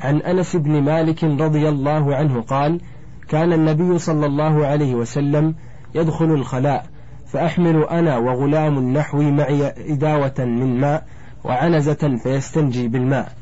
عن 0.00 0.16
أنس 0.16 0.56
بن 0.56 0.82
مالك 0.82 1.24
رضي 1.24 1.68
الله 1.68 2.14
عنه 2.14 2.40
قال 2.40 2.80
كان 3.28 3.52
النبي 3.52 3.98
صلى 3.98 4.26
الله 4.26 4.66
عليه 4.66 4.94
وسلم 4.94 5.54
يدخل 5.94 6.30
الخلاء 6.30 6.86
فأحمل 7.26 7.84
أنا 7.84 8.18
وغلام 8.18 8.92
نحوي 8.92 9.32
معي 9.32 9.66
إداوة 9.92 10.34
من 10.38 10.80
ماء 10.80 11.06
وعنزة 11.44 12.18
فيستنجي 12.22 12.88
بالماء. 12.88 13.32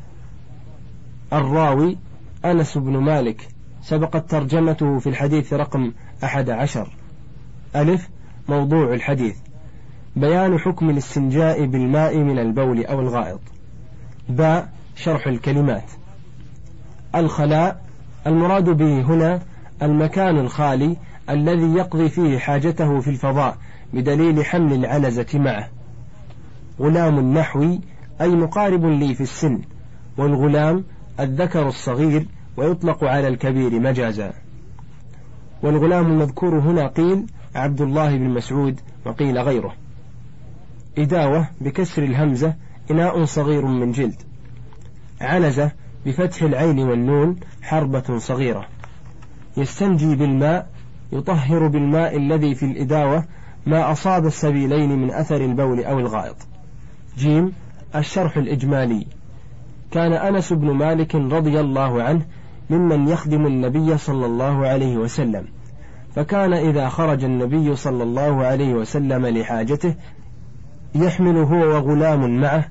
الراوي 1.32 1.96
أنس 2.44 2.78
بن 2.78 2.96
مالك 2.96 3.55
سبقت 3.88 4.30
ترجمته 4.30 4.98
في 4.98 5.08
الحديث 5.08 5.52
رقم 5.52 5.92
أحد 6.24 6.50
عشر. 6.50 6.88
ألف 7.76 8.08
موضوع 8.48 8.94
الحديث. 8.94 9.36
بيان 10.16 10.58
حكم 10.58 10.90
الاستنجاء 10.90 11.66
بالماء 11.66 12.18
من 12.18 12.38
البول 12.38 12.86
أو 12.86 13.00
الغائط. 13.00 13.40
باء 14.28 14.72
شرح 14.96 15.26
الكلمات. 15.26 15.90
الخلاء 17.14 17.84
المراد 18.26 18.70
به 18.70 19.02
هنا 19.02 19.42
المكان 19.82 20.38
الخالي 20.38 20.96
الذي 21.30 21.74
يقضي 21.74 22.08
فيه 22.08 22.38
حاجته 22.38 23.00
في 23.00 23.10
الفضاء 23.10 23.56
بدليل 23.92 24.44
حمل 24.44 24.72
العنزة 24.72 25.26
معه. 25.34 25.68
غلام 26.80 27.38
نحوي 27.38 27.80
أي 28.20 28.28
مقارب 28.28 28.84
لي 28.84 29.14
في 29.14 29.22
السن. 29.22 29.62
والغلام 30.18 30.84
الذكر 31.20 31.68
الصغير 31.68 32.26
ويطلق 32.56 33.04
على 33.04 33.28
الكبير 33.28 33.80
مجازا. 33.80 34.32
والغلام 35.62 36.06
المذكور 36.06 36.58
هنا 36.58 36.86
قيل 36.86 37.26
عبد 37.54 37.80
الله 37.80 38.16
بن 38.16 38.30
مسعود 38.30 38.80
وقيل 39.06 39.38
غيره. 39.38 39.74
إداوة 40.98 41.48
بكسر 41.60 42.02
الهمزة 42.02 42.54
إناء 42.90 43.24
صغير 43.24 43.66
من 43.66 43.92
جلد. 43.92 44.22
عنزة 45.20 45.72
بفتح 46.06 46.42
العين 46.42 46.78
والنون 46.78 47.36
حربة 47.62 48.18
صغيرة. 48.18 48.66
يستنجي 49.56 50.14
بالماء 50.14 50.70
يطهر 51.12 51.66
بالماء 51.66 52.16
الذي 52.16 52.54
في 52.54 52.66
الإداوة 52.66 53.24
ما 53.66 53.92
أصاب 53.92 54.26
السبيلين 54.26 54.98
من 54.98 55.10
أثر 55.10 55.36
البول 55.36 55.84
أو 55.84 55.98
الغائط. 55.98 56.36
جيم 57.18 57.52
الشرح 57.96 58.36
الإجمالي. 58.36 59.06
كان 59.90 60.12
أنس 60.12 60.52
بن 60.52 60.70
مالك 60.70 61.14
رضي 61.14 61.60
الله 61.60 62.02
عنه 62.02 62.26
ممن 62.70 63.08
يخدم 63.08 63.46
النبي 63.46 63.98
صلى 63.98 64.26
الله 64.26 64.66
عليه 64.66 64.96
وسلم. 64.96 65.44
فكان 66.14 66.52
إذا 66.52 66.88
خرج 66.88 67.24
النبي 67.24 67.76
صلى 67.76 68.02
الله 68.02 68.46
عليه 68.46 68.74
وسلم 68.74 69.26
لحاجته 69.26 69.94
يحمل 70.94 71.36
هو 71.36 71.56
وغلام 71.56 72.40
معه 72.40 72.64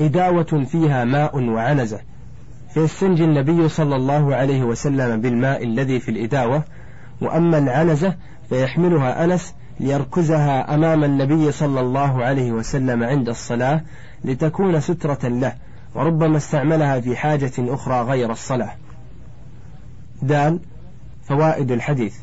إداوة 0.00 0.64
فيها 0.64 1.04
ماء 1.04 1.38
وعنزة. 1.42 2.00
فيستنجي 2.74 3.24
النبي 3.24 3.68
صلى 3.68 3.96
الله 3.96 4.34
عليه 4.34 4.62
وسلم 4.62 5.20
بالماء 5.20 5.64
الذي 5.64 6.00
في 6.00 6.10
الإداوة 6.10 6.64
وأما 7.20 7.58
العنزة 7.58 8.14
فيحملها 8.48 9.24
أنس 9.24 9.54
ليركزها 9.80 10.74
أمام 10.74 11.04
النبي 11.04 11.52
صلى 11.52 11.80
الله 11.80 12.24
عليه 12.24 12.52
وسلم 12.52 13.02
عند 13.02 13.28
الصلاة 13.28 13.80
لتكون 14.24 14.80
سترة 14.80 15.28
له 15.28 15.52
وربما 15.94 16.36
استعملها 16.36 17.00
في 17.00 17.16
حاجة 17.16 17.52
أخرى 17.58 18.02
غير 18.02 18.30
الصلاة. 18.30 18.72
دال 20.22 20.58
فوائد 21.22 21.70
الحديث. 21.70 22.16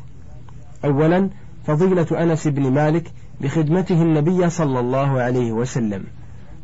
أولا 0.84 1.30
فضيلة 1.66 2.06
أنس 2.22 2.48
بن 2.48 2.70
مالك 2.72 3.12
بخدمته 3.40 4.02
النبي 4.02 4.50
صلى 4.50 4.80
الله 4.80 5.20
عليه 5.20 5.52
وسلم. 5.52 6.04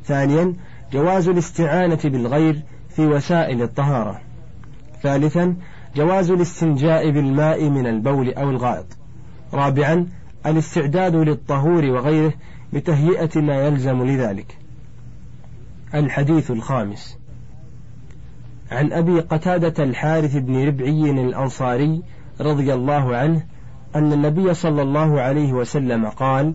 ثانيا 0.05 0.55
جواز 0.93 1.29
الاستعانة 1.29 2.01
بالغير 2.05 2.62
في 2.89 3.07
وسائل 3.07 3.62
الطهارة. 3.62 4.21
ثالثا 5.03 5.57
جواز 5.97 6.31
الاستنجاء 6.31 7.11
بالماء 7.11 7.69
من 7.69 7.87
البول 7.87 8.35
أو 8.35 8.51
الغائط. 8.51 8.87
رابعا 9.55 10.07
الاستعداد 10.47 11.15
للطهور 11.15 11.85
وغيره 11.85 12.33
بتهيئة 12.73 13.41
ما 13.41 13.67
يلزم 13.67 14.03
لذلك. 14.03 14.59
الحديث 15.95 16.51
الخامس. 16.51 17.19
عن 18.73 18.93
أبي 18.93 19.21
قتادة 19.21 19.85
الحارث 19.85 20.37
بن 20.37 20.67
ربعي 20.67 21.11
الأنصاري 21.11 22.02
رضي 22.41 22.75
الله 22.75 23.17
عنه 23.17 23.45
أن 23.97 24.12
النبي 24.12 24.55
صلى 24.55 24.83
الله 24.83 25.21
عليه 25.21 25.52
وسلم 25.52 26.07
قال 26.07 26.55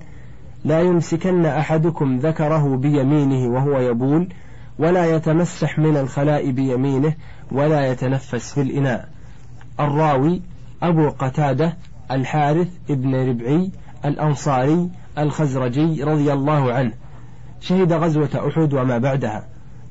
لا 0.65 0.81
يمسكن 0.81 1.45
أحدكم 1.45 2.17
ذكره 2.17 2.77
بيمينه 2.77 3.53
وهو 3.53 3.79
يبول 3.79 4.27
ولا 4.79 5.05
يتمسح 5.15 5.79
من 5.79 5.97
الخلاء 5.97 6.51
بيمينه 6.51 7.13
ولا 7.51 7.91
يتنفس 7.91 8.53
في 8.53 8.61
الإناء. 8.61 9.09
الراوي 9.79 10.41
أبو 10.83 11.09
قتادة 11.09 11.77
الحارث 12.11 12.67
ابن 12.89 13.15
ربعي 13.29 13.71
الأنصاري 14.05 14.89
الخزرجي 15.17 16.03
رضي 16.03 16.33
الله 16.33 16.73
عنه. 16.73 16.93
شهد 17.61 17.93
غزوة 17.93 18.47
أحد 18.47 18.73
وما 18.73 18.97
بعدها. 18.97 19.47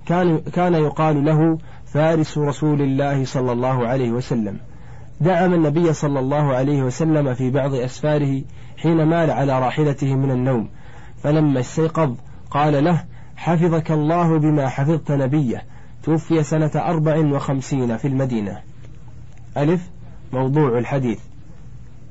كان, 0.06 0.38
كان 0.38 0.74
يقال 0.74 1.24
له 1.24 1.58
فارس 1.96 2.38
رسول 2.38 2.82
الله 2.82 3.24
صلى 3.24 3.52
الله 3.52 3.86
عليه 3.86 4.10
وسلم. 4.10 4.58
دعم 5.20 5.54
النبي 5.54 5.92
صلى 5.92 6.20
الله 6.20 6.54
عليه 6.54 6.82
وسلم 6.82 7.34
في 7.34 7.50
بعض 7.50 7.74
أسفاره 7.74 8.42
حين 8.76 9.04
مال 9.04 9.30
على 9.30 9.58
راحلته 9.60 10.14
من 10.14 10.30
النوم. 10.30 10.68
فلما 11.22 11.60
استيقظ 11.60 12.14
قال 12.50 12.84
له 12.84 13.04
حفظك 13.36 13.90
الله 13.90 14.38
بما 14.38 14.68
حفظت 14.68 15.12
نبيه. 15.12 15.62
توفي 16.02 16.42
سنة 16.42 16.70
أربع 16.76 17.16
وخمسين 17.16 17.96
في 17.96 18.08
المدينة. 18.08 18.60
ألف 19.56 19.90
موضوع 20.32 20.78
الحديث. 20.78 21.18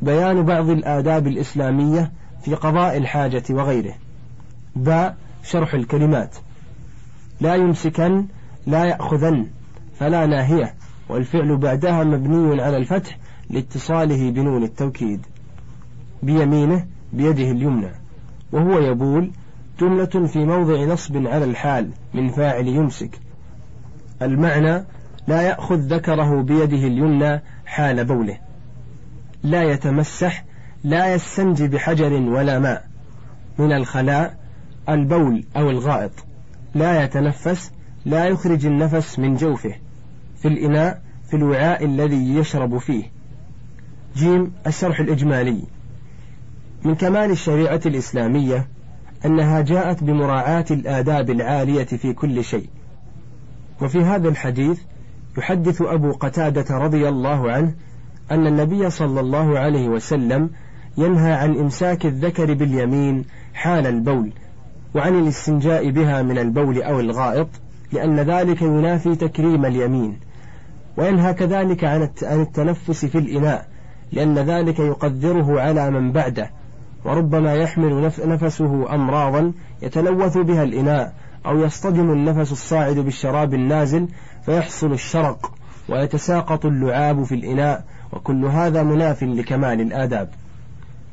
بيان 0.02 0.42
بعض 0.42 0.70
الآداب 0.70 1.28
الإسلامية 1.28 2.12
في 2.42 2.56
قضاء 2.56 2.98
الحاجة 2.98 3.44
وغيره. 3.50 3.94
باء 4.76 5.18
شرح 5.44 5.74
الكلمات. 5.74 6.36
لا 7.42 7.56
يمسكن 7.56 8.26
لا 8.68 8.86
يأخذن. 8.86 9.48
فلا 10.00 10.26
ناهية 10.26 10.74
والفعل 11.10 11.58
بعدها 11.58 12.04
مبني 12.04 12.62
على 12.62 12.78
الفتح 12.78 13.18
لاتصاله 13.50 14.32
بنون 14.32 14.64
التوكيد 14.64 15.26
بيمينه 16.24 16.86
بيده 17.14 17.52
اليمنى. 17.52 17.92
وهو 18.52 18.80
يبول 18.80 19.32
جملة 19.80 20.28
في 20.28 20.46
موضع 20.46 20.84
نصب 20.84 21.28
على 21.28 21.46
الحال 21.46 21.90
من 22.14 22.30
فاعل 22.30 22.68
يمسك. 22.68 23.20
المعنى 24.22 24.86
لا 25.28 25.42
يأخذ 25.42 25.76
ذكره 25.76 26.42
بيده 26.42 26.88
اليمنى 26.88 27.42
حال 27.66 28.06
بوله. 28.06 28.38
لا 29.44 29.64
يتمسح 29.64 30.46
لا 30.84 31.14
يستنجي 31.14 31.68
بحجر 31.68 32.14
ولا 32.14 32.60
ماء. 32.60 32.88
من 33.58 33.72
الخلاء 33.72 34.38
البول 34.90 35.44
أو 35.58 35.70
الغائط. 35.70 36.12
لا 36.76 37.04
يتنفس 37.04 37.72
لا 38.06 38.26
يخرج 38.26 38.66
النفس 38.66 39.20
من 39.20 39.36
جوفه. 39.36 39.76
في 40.46 40.52
الإناء 40.52 41.02
في 41.30 41.36
الوعاء 41.36 41.86
الذي 41.86 42.36
يشرب 42.36 42.78
فيه. 42.78 43.04
جيم 44.16 44.52
الشرح 44.68 45.00
الإجمالي. 45.00 45.64
من 46.84 46.96
كمال 46.96 47.32
الشريعة 47.32 47.82
الإسلامية 47.86 48.68
أنها 49.26 49.62
جاءت 49.62 50.04
بمراعاة 50.04 50.66
الآداب 50.72 51.30
العالية 51.30 51.84
في 51.84 52.14
كل 52.14 52.44
شيء. 52.44 52.70
وفي 53.82 53.98
هذا 53.98 54.30
الحديث 54.30 54.82
يحدث 55.38 55.82
أبو 55.82 56.12
قتادة 56.12 56.78
رضي 56.78 57.10
الله 57.10 57.52
عنه 57.52 57.74
أن 58.32 58.48
النبي 58.48 58.90
صلى 58.90 59.20
الله 59.20 59.60
عليه 59.60 59.88
وسلم 59.88 60.50
ينهى 60.98 61.34
عن 61.34 61.58
إمساك 61.58 62.06
الذكر 62.06 62.54
باليمين 62.54 63.26
حال 63.54 63.88
البول 63.88 64.32
وعن 64.96 65.20
الاستنجاء 65.20 65.90
بها 65.90 66.22
من 66.22 66.38
البول 66.38 66.82
أو 66.82 67.00
الغائط 67.00 67.48
لأن 67.92 68.20
ذلك 68.20 68.62
ينافي 68.62 69.16
تكريم 69.16 69.66
اليمين. 69.66 70.18
وينهى 70.98 71.34
كذلك 71.34 71.84
عن 71.84 72.10
التنفس 72.24 73.06
في 73.06 73.18
الإناء 73.18 73.68
لأن 74.12 74.40
ذلك 74.40 74.80
يقدره 74.80 75.62
على 75.62 75.92
من 75.92 76.12
بعده 76.12 76.50
وربما 77.06 77.54
يحمل 77.54 78.12
نفسه 78.26 78.96
أمراضا 78.96 79.52
يتلوث 79.82 80.38
بها 80.38 80.64
الإناء 80.64 81.14
أو 81.46 81.60
يصطدم 81.60 82.12
النفس 82.12 82.52
الصاعد 82.52 82.96
بالشراب 82.96 83.54
النازل 83.54 84.08
فيحصل 84.46 84.94
الشرق 84.94 85.52
ويتساقط 85.90 86.66
اللعاب 86.66 87.24
في 87.24 87.36
الإناء 87.36 87.84
وكل 88.14 88.46
هذا 88.46 88.84
مناف 88.84 89.24
لكمال 89.24 89.82
الآداب. 89.82 90.30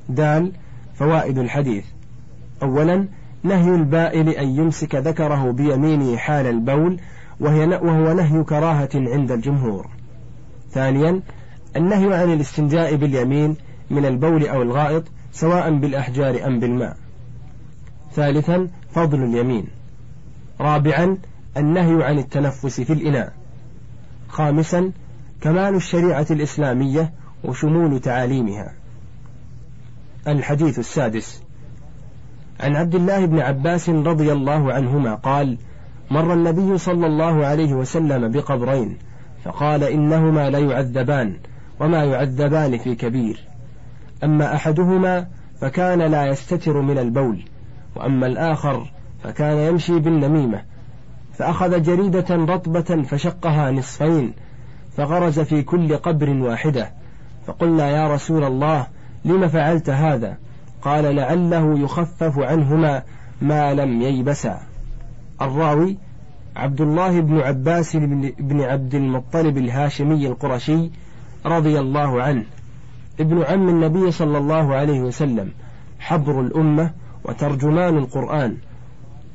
دال 0.08 0.52
فوائد 0.94 1.38
الحديث. 1.38 1.84
أولا 2.62 3.08
نهي 3.42 3.74
البائل 3.74 4.28
أن 4.28 4.48
يمسك 4.48 4.94
ذكره 4.94 5.50
بيمينه 5.50 6.16
حال 6.16 6.46
البول 6.46 7.00
وهي 7.42 7.66
وهو 7.66 8.12
نهي 8.12 8.44
كراهة 8.44 8.90
عند 8.94 9.32
الجمهور. 9.32 9.86
ثانيا 10.70 11.20
النهي 11.76 12.14
عن 12.14 12.32
الاستنجاء 12.32 12.96
باليمين 12.96 13.56
من 13.90 14.04
البول 14.04 14.46
أو 14.46 14.62
الغائط 14.62 15.04
سواء 15.32 15.78
بالأحجار 15.78 16.46
أم 16.46 16.60
بالماء. 16.60 16.96
ثالثا 18.12 18.68
فضل 18.90 19.24
اليمين. 19.24 19.66
رابعا 20.60 21.18
النهي 21.56 22.04
عن 22.04 22.18
التنفس 22.18 22.80
في 22.80 22.92
الإناء. 22.92 23.32
خامسا 24.28 24.92
كمال 25.40 25.74
الشريعة 25.74 26.26
الإسلامية 26.30 27.12
وشمول 27.44 28.00
تعاليمها. 28.00 28.72
الحديث 30.28 30.78
السادس. 30.78 31.42
عن 32.60 32.76
عبد 32.76 32.94
الله 32.94 33.26
بن 33.26 33.38
عباس 33.38 33.88
رضي 33.88 34.32
الله 34.32 34.72
عنهما 34.72 35.14
قال 35.14 35.58
مر 36.12 36.32
النبي 36.32 36.78
صلى 36.78 37.06
الله 37.06 37.46
عليه 37.46 37.72
وسلم 37.72 38.30
بقبرين 38.30 38.98
فقال 39.44 39.84
إنهما 39.84 40.50
ليعذبان 40.50 41.36
وما 41.80 42.04
يعذبان 42.04 42.78
في 42.78 42.94
كبير. 42.94 43.40
أما 44.24 44.54
أحدهما 44.54 45.26
فكان 45.60 45.98
لا 45.98 46.26
يستتر 46.26 46.80
من 46.80 46.98
البول 46.98 47.42
وأما 47.96 48.26
الآخر 48.26 48.90
فكان 49.22 49.58
يمشي 49.58 49.98
بالنميمة. 49.98 50.62
فأخذ 51.34 51.82
جريدة 51.82 52.26
رطبة 52.30 53.02
فشقها 53.02 53.70
نصفين 53.70 54.32
فغرز 54.96 55.40
في 55.40 55.62
كل 55.62 55.96
قبر 55.96 56.30
واحدة. 56.30 56.92
فقلنا 57.46 57.90
يا 57.90 58.14
رسول 58.14 58.44
الله 58.44 58.86
لم 59.24 59.48
فعلت 59.48 59.90
هذا؟ 59.90 60.36
قال 60.82 61.16
لعله 61.16 61.78
يخفف 61.78 62.38
عنهما 62.38 63.02
ما 63.42 63.74
لم 63.74 64.02
ييبسا. 64.02 64.71
الراوي 65.42 65.98
عبد 66.56 66.80
الله 66.80 67.20
بن 67.20 67.40
عباس 67.40 67.96
بن 68.38 68.60
عبد 68.60 68.94
المطلب 68.94 69.58
الهاشمي 69.58 70.26
القرشي 70.26 70.90
رضي 71.46 71.80
الله 71.80 72.22
عنه. 72.22 72.44
ابن 73.20 73.42
عم 73.42 73.68
النبي 73.68 74.10
صلى 74.10 74.38
الله 74.38 74.74
عليه 74.74 75.00
وسلم 75.00 75.50
حبر 75.98 76.40
الأمة 76.40 76.90
وترجمان 77.24 77.98
القرآن. 77.98 78.56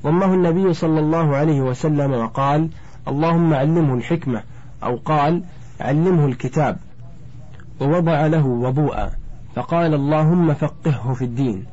ضمه 0.04 0.34
النبي 0.34 0.74
صلى 0.74 1.00
الله 1.00 1.36
عليه 1.36 1.62
وسلم 1.62 2.12
وقال 2.12 2.70
اللهم 3.08 3.54
علمه 3.54 3.94
الحكمة 3.94 4.44
أو 4.84 4.96
قال 4.96 5.44
علمه 5.80 6.26
الكتاب 6.26 6.78
ووضع 7.82 8.28
له 8.28 8.46
وضوءا 8.46 9.12
فقال 9.56 9.94
اللهم 9.94 10.54
فقهه 10.54 11.14
في 11.14 11.26
الدين 11.26 11.66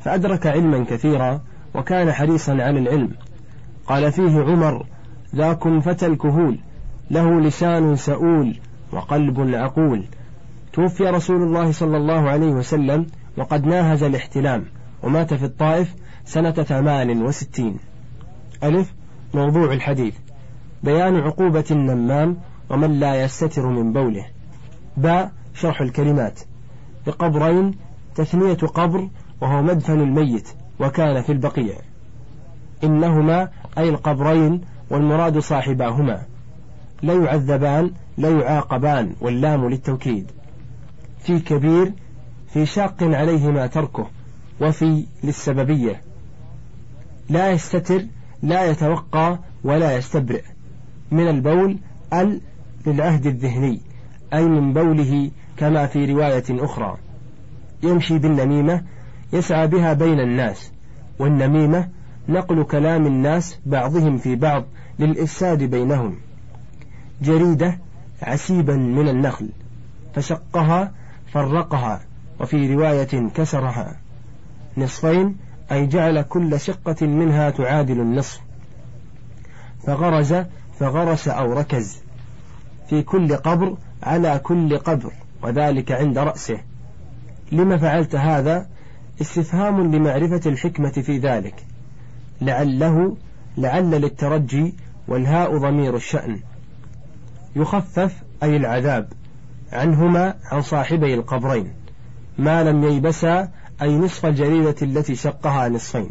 فأدرك 0.00 0.46
علما 0.46 0.84
كثيرا 0.84 1.40
وكان 1.74 2.12
حريصا 2.12 2.52
على 2.52 2.78
العلم. 2.78 3.10
قال 3.86 4.12
فيه 4.12 4.42
عمر 4.42 4.86
ذاك 5.36 5.78
فتى 5.78 6.06
الكهول 6.06 6.58
له 7.10 7.40
لسان 7.40 7.96
سؤول 7.96 8.58
وقلب 8.92 9.54
عقول. 9.54 10.04
توفي 10.72 11.04
رسول 11.04 11.42
الله 11.42 11.72
صلى 11.72 11.96
الله 11.96 12.28
عليه 12.30 12.50
وسلم 12.50 13.06
وقد 13.36 13.66
ناهز 13.66 14.02
الاحتلام 14.02 14.64
ومات 15.02 15.34
في 15.34 15.44
الطائف 15.44 15.94
سنة 16.24 16.52
ثمان 16.52 17.22
وستين. 17.22 17.78
ألف 18.64 18.92
موضوع 19.34 19.72
الحديث. 19.72 20.14
بيان 20.82 21.16
عقوبة 21.16 21.64
النمام 21.70 22.36
ومن 22.70 23.00
لا 23.00 23.24
يستتر 23.24 23.66
من 23.66 23.92
بوله. 23.92 24.26
باء 24.96 25.32
شرح 25.54 25.80
الكلمات. 25.80 26.40
بقبرين 27.06 27.74
تثنية 28.14 28.54
قبر 28.54 29.08
وهو 29.40 29.62
مدفن 29.62 30.00
الميت 30.00 30.48
وكان 30.80 31.22
في 31.22 31.32
البقيع. 31.32 31.74
إنهما 32.84 33.48
أي 33.78 33.88
القبرين 33.88 34.60
والمراد 34.90 35.38
صاحباهما. 35.38 36.22
لا 37.02 37.14
يعذبان 37.14 37.90
لا 38.18 38.28
يعاقبان 38.28 39.12
واللام 39.20 39.68
للتوكيد. 39.68 40.30
في 41.20 41.38
كبير 41.38 41.92
في 42.52 42.66
شاق 42.66 43.02
عليهما 43.02 43.66
تركه 43.66 44.06
وفي 44.60 45.06
للسببية. 45.24 46.00
لا 47.30 47.50
يستتر 47.50 48.02
لا 48.42 48.64
يتوقى 48.64 49.38
ولا 49.64 49.96
يستبرئ. 49.96 50.42
من 51.10 51.28
البول 51.28 51.78
ال 52.12 52.40
للعهد 52.86 53.26
الذهني 53.26 53.80
أي 54.34 54.44
من 54.44 54.72
بوله 54.72 55.30
كما 55.56 55.86
في 55.86 56.12
رواية 56.12 56.44
أخرى. 56.50 56.96
يمشي 57.82 58.18
بالنميمة 58.18 58.82
يسعى 59.32 59.66
بها 59.66 59.92
بين 59.92 60.20
الناس 60.20 60.72
والنميمة 61.18 61.88
نقل 62.28 62.62
كلام 62.62 63.06
الناس 63.06 63.58
بعضهم 63.66 64.18
في 64.18 64.36
بعض 64.36 64.64
للإفساد 64.98 65.62
بينهم. 65.62 66.16
جريدة 67.22 67.78
عسيبا 68.22 68.76
من 68.76 69.08
النخل 69.08 69.48
فشقها 70.14 70.92
فرقها 71.32 72.00
وفي 72.40 72.74
رواية 72.74 73.28
كسرها. 73.34 73.96
نصفين 74.76 75.36
أي 75.72 75.86
جعل 75.86 76.22
كل 76.22 76.60
شقة 76.60 77.06
منها 77.06 77.50
تعادل 77.50 78.00
النصف. 78.00 78.40
فغرز 79.86 80.34
فغرس 80.78 81.28
أو 81.28 81.52
ركز. 81.52 82.02
في 82.88 83.02
كل 83.02 83.36
قبر 83.36 83.76
على 84.02 84.38
كل 84.38 84.78
قبر 84.78 85.12
وذلك 85.42 85.92
عند 85.92 86.18
رأسه. 86.18 86.58
لما 87.52 87.76
فعلت 87.76 88.14
هذا؟ 88.14 88.66
استفهام 89.20 89.94
لمعرفة 89.94 90.50
الحكمة 90.50 90.90
في 90.90 91.18
ذلك. 91.18 91.54
لعله 92.42 93.16
لعل 93.56 93.90
للترجي 93.90 94.74
والهاء 95.08 95.58
ضمير 95.58 95.96
الشأن. 95.96 96.40
يخفف 97.56 98.22
أي 98.42 98.56
العذاب 98.56 99.08
عنهما 99.72 100.34
عن 100.44 100.62
صاحبي 100.62 101.14
القبرين 101.14 101.72
ما 102.38 102.64
لم 102.64 102.84
ييبسا 102.84 103.48
أي 103.82 103.96
نصف 103.96 104.26
الجريدة 104.26 104.76
التي 104.82 105.14
شقها 105.14 105.68
نصفين. 105.68 106.10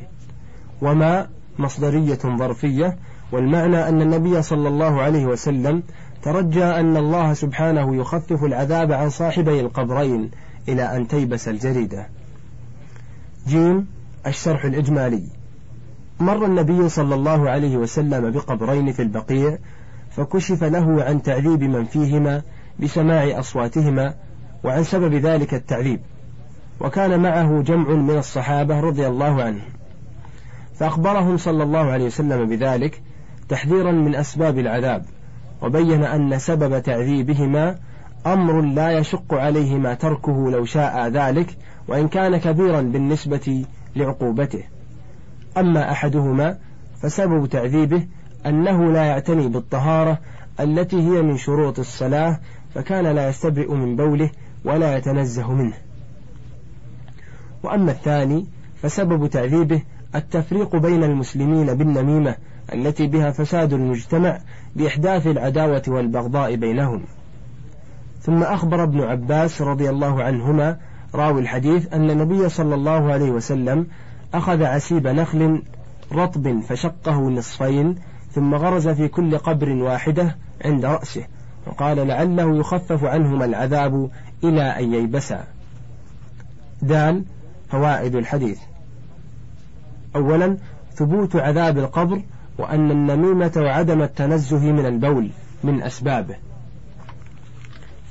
وما 0.81 1.27
مصدرية 1.59 2.19
ظرفية 2.37 2.97
والمعنى 3.31 3.87
أن 3.89 4.01
النبي 4.01 4.41
صلى 4.41 4.67
الله 4.67 5.01
عليه 5.01 5.25
وسلم 5.25 5.83
ترجى 6.23 6.63
أن 6.63 6.97
الله 6.97 7.33
سبحانه 7.33 7.95
يخفف 7.95 8.43
العذاب 8.43 8.91
عن 8.91 9.09
صاحبي 9.09 9.59
القبرين 9.59 10.31
إلى 10.67 10.83
أن 10.97 11.07
تيبس 11.07 11.47
الجريدة. 11.47 12.07
جيم 13.47 13.87
الشرح 14.27 14.65
الإجمالي. 14.65 15.40
مر 16.21 16.45
النبي 16.45 16.89
صلى 16.89 17.15
الله 17.15 17.49
عليه 17.49 17.77
وسلم 17.77 18.31
بقبرين 18.31 18.91
في 18.91 19.01
البقيع 19.01 19.57
فكشف 20.09 20.63
له 20.63 21.03
عن 21.03 21.21
تعذيب 21.21 21.63
من 21.63 21.85
فيهما 21.85 22.41
بسماع 22.79 23.39
أصواتهما 23.39 24.13
وعن 24.63 24.83
سبب 24.83 25.13
ذلك 25.13 25.53
التعذيب. 25.53 25.99
وكان 26.81 27.19
معه 27.19 27.61
جمع 27.61 27.89
من 27.89 28.17
الصحابة 28.17 28.79
رضي 28.79 29.07
الله 29.07 29.43
عنهم 29.43 29.69
فأخبرهم 30.75 31.37
صلى 31.37 31.63
الله 31.63 31.91
عليه 31.91 32.05
وسلم 32.05 32.45
بذلك 32.45 33.01
تحذيرا 33.49 33.91
من 33.91 34.15
أسباب 34.15 34.59
العذاب 34.59 35.05
وبين 35.61 36.03
أن 36.03 36.39
سبب 36.39 36.83
تعذيبهما 36.83 37.75
أمر 38.25 38.61
لا 38.61 38.91
يشق 38.91 39.33
عليهما 39.33 39.93
تركه 39.93 40.51
لو 40.51 40.65
شاء 40.65 41.07
ذلك 41.07 41.57
وإن 41.87 42.07
كان 42.07 42.37
كبيرا 42.37 42.81
بالنسبة 42.81 43.65
لعقوبته. 43.95 44.63
أما 45.57 45.91
أحدهما 45.91 46.57
فسبب 47.01 47.47
تعذيبه 47.47 48.07
أنه 48.45 48.91
لا 48.91 49.03
يعتني 49.03 49.47
بالطهارة 49.47 50.17
التي 50.59 50.95
هي 50.95 51.21
من 51.21 51.37
شروط 51.37 51.79
الصلاة 51.79 52.39
فكان 52.75 53.07
لا 53.07 53.29
يستبرئ 53.29 53.73
من 53.73 53.95
بوله 53.95 54.29
ولا 54.65 54.97
يتنزه 54.97 55.53
منه. 55.53 55.77
وأما 57.63 57.91
الثاني 57.91 58.45
فسبب 58.81 59.27
تعذيبه 59.27 59.81
التفريق 60.15 60.75
بين 60.75 61.03
المسلمين 61.03 61.73
بالنميمة 61.73 62.35
التي 62.73 63.07
بها 63.07 63.31
فساد 63.31 63.73
المجتمع 63.73 64.39
بإحداث 64.75 65.27
العداوة 65.27 65.83
والبغضاء 65.87 66.55
بينهم. 66.55 67.03
ثم 68.21 68.43
أخبر 68.43 68.83
ابن 68.83 69.01
عباس 69.01 69.61
رضي 69.61 69.89
الله 69.89 70.23
عنهما 70.23 70.77
راوي 71.15 71.41
الحديث 71.41 71.93
أن 71.93 72.09
النبي 72.09 72.49
صلى 72.49 72.75
الله 72.75 73.11
عليه 73.13 73.31
وسلم 73.31 73.87
أخذ 74.33 74.63
عسيب 74.63 75.07
نخل 75.07 75.61
رطب 76.11 76.59
فشقه 76.59 77.29
نصفين 77.29 77.95
ثم 78.31 78.55
غرز 78.55 78.87
في 78.87 79.07
كل 79.07 79.37
قبر 79.37 79.69
واحدة 79.69 80.35
عند 80.65 80.85
رأسه 80.85 81.23
وقال 81.67 82.07
لعله 82.07 82.57
يخفف 82.57 83.03
عنهما 83.03 83.45
العذاب 83.45 84.09
إلى 84.43 84.61
أن 84.61 84.93
ييبسا. 84.93 85.43
دال 86.81 87.23
فوائد 87.69 88.15
الحديث. 88.15 88.59
أولا 90.15 90.57
ثبوت 90.93 91.35
عذاب 91.35 91.77
القبر 91.77 92.21
وأن 92.57 92.91
النميمة 92.91 93.51
وعدم 93.57 94.01
التنزه 94.01 94.71
من 94.71 94.85
البول 94.85 95.29
من 95.63 95.83
أسبابه. 95.83 96.35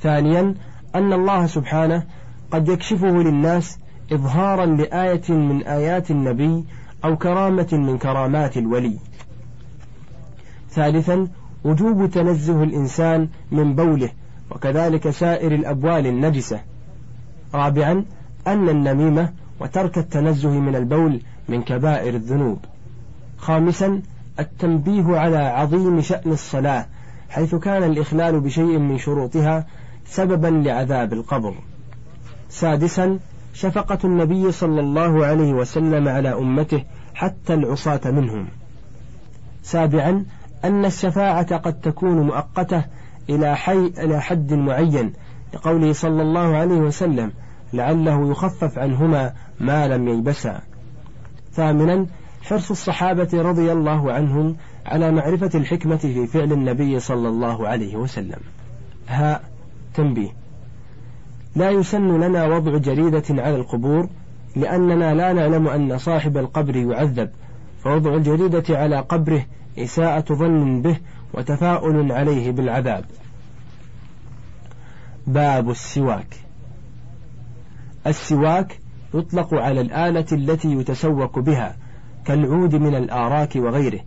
ثانيا 0.01 0.55
أن 0.95 1.13
الله 1.13 1.47
سبحانه 1.47 2.03
قد 2.51 2.67
يكشفه 2.67 3.07
للناس 3.07 3.77
إظهارا 4.11 4.65
لآية 4.65 5.29
من 5.29 5.63
آيات 5.63 6.11
النبي 6.11 6.65
أو 7.05 7.17
كرامة 7.17 7.67
من 7.71 7.97
كرامات 7.97 8.57
الولي. 8.57 8.97
ثالثا 10.71 11.27
وجوب 11.63 12.09
تنزه 12.09 12.63
الإنسان 12.63 13.29
من 13.51 13.75
بوله 13.75 14.09
وكذلك 14.51 15.09
سائر 15.09 15.55
الأبوال 15.55 16.07
النجسة. 16.07 16.59
رابعا 17.53 18.05
أن 18.47 18.69
النميمة 18.69 19.33
وترك 19.59 19.97
التنزه 19.97 20.49
من 20.49 20.75
البول 20.75 21.21
من 21.49 21.61
كبائر 21.61 22.15
الذنوب. 22.15 22.59
خامسا 23.37 24.01
التنبيه 24.39 25.17
على 25.17 25.37
عظيم 25.37 26.01
شأن 26.01 26.31
الصلاة 26.31 26.85
حيث 27.29 27.55
كان 27.55 27.83
الإخلال 27.83 28.39
بشيء 28.39 28.77
من 28.77 28.97
شروطها 28.97 29.67
سببا 30.05 30.47
لعذاب 30.47 31.13
القبر. 31.13 31.55
سادسا 32.49 33.19
شفقة 33.53 33.99
النبي 34.03 34.51
صلى 34.51 34.79
الله 34.79 35.25
عليه 35.25 35.53
وسلم 35.53 36.07
على 36.07 36.33
أمته 36.33 36.83
حتى 37.13 37.53
العصاة 37.53 38.01
منهم. 38.05 38.47
سابعا 39.63 40.25
أن 40.65 40.85
الشفاعة 40.85 41.57
قد 41.57 41.73
تكون 41.79 42.21
مؤقتة 42.21 42.85
إلى 43.29 43.55
حي 43.55 43.85
إلى 43.97 44.21
حد 44.21 44.53
معين 44.53 45.13
لقوله 45.53 45.93
صلى 45.93 46.21
الله 46.21 46.57
عليه 46.57 46.75
وسلم 46.75 47.31
لعله 47.73 48.31
يخفف 48.31 48.79
عنهما 48.79 49.33
ما 49.59 49.87
لم 49.87 50.07
ييبسا 50.07 50.61
ثامنا 51.51 52.05
حرص 52.41 52.71
الصحابة 52.71 53.29
رضي 53.33 53.71
الله 53.71 54.11
عنهم 54.13 54.55
على 54.85 55.11
معرفة 55.11 55.49
الحكمة 55.55 55.97
في 55.97 56.27
فعل 56.27 56.51
النبي 56.51 56.99
صلى 56.99 57.29
الله 57.29 57.67
عليه 57.67 57.95
وسلم. 57.95 58.39
هاء 59.07 59.43
تنبيه. 59.93 60.40
لا 61.55 61.69
يسن 61.69 62.21
لنا 62.21 62.45
وضع 62.45 62.77
جريدة 62.77 63.23
على 63.29 63.55
القبور 63.55 64.07
لأننا 64.55 65.13
لا 65.13 65.33
نعلم 65.33 65.67
أن 65.67 65.97
صاحب 65.97 66.37
القبر 66.37 66.75
يعذب. 66.75 67.29
فوضع 67.83 68.15
الجريدة 68.15 68.63
على 68.79 68.99
قبره 68.99 69.45
إساءة 69.79 70.33
ظن 70.33 70.81
به 70.81 70.97
وتفاؤل 71.33 72.11
عليه 72.11 72.51
بالعذاب. 72.51 73.05
باب 75.27 75.69
السواك. 75.69 76.35
السواك 78.07 78.79
يطلق 79.13 79.53
على 79.53 79.81
الآلة 79.81 80.25
التي 80.31 80.71
يتسوك 80.71 81.39
بها 81.39 81.75
كالعود 82.25 82.75
من 82.75 82.95
الآراك 82.95 83.55
وغيره 83.55 83.99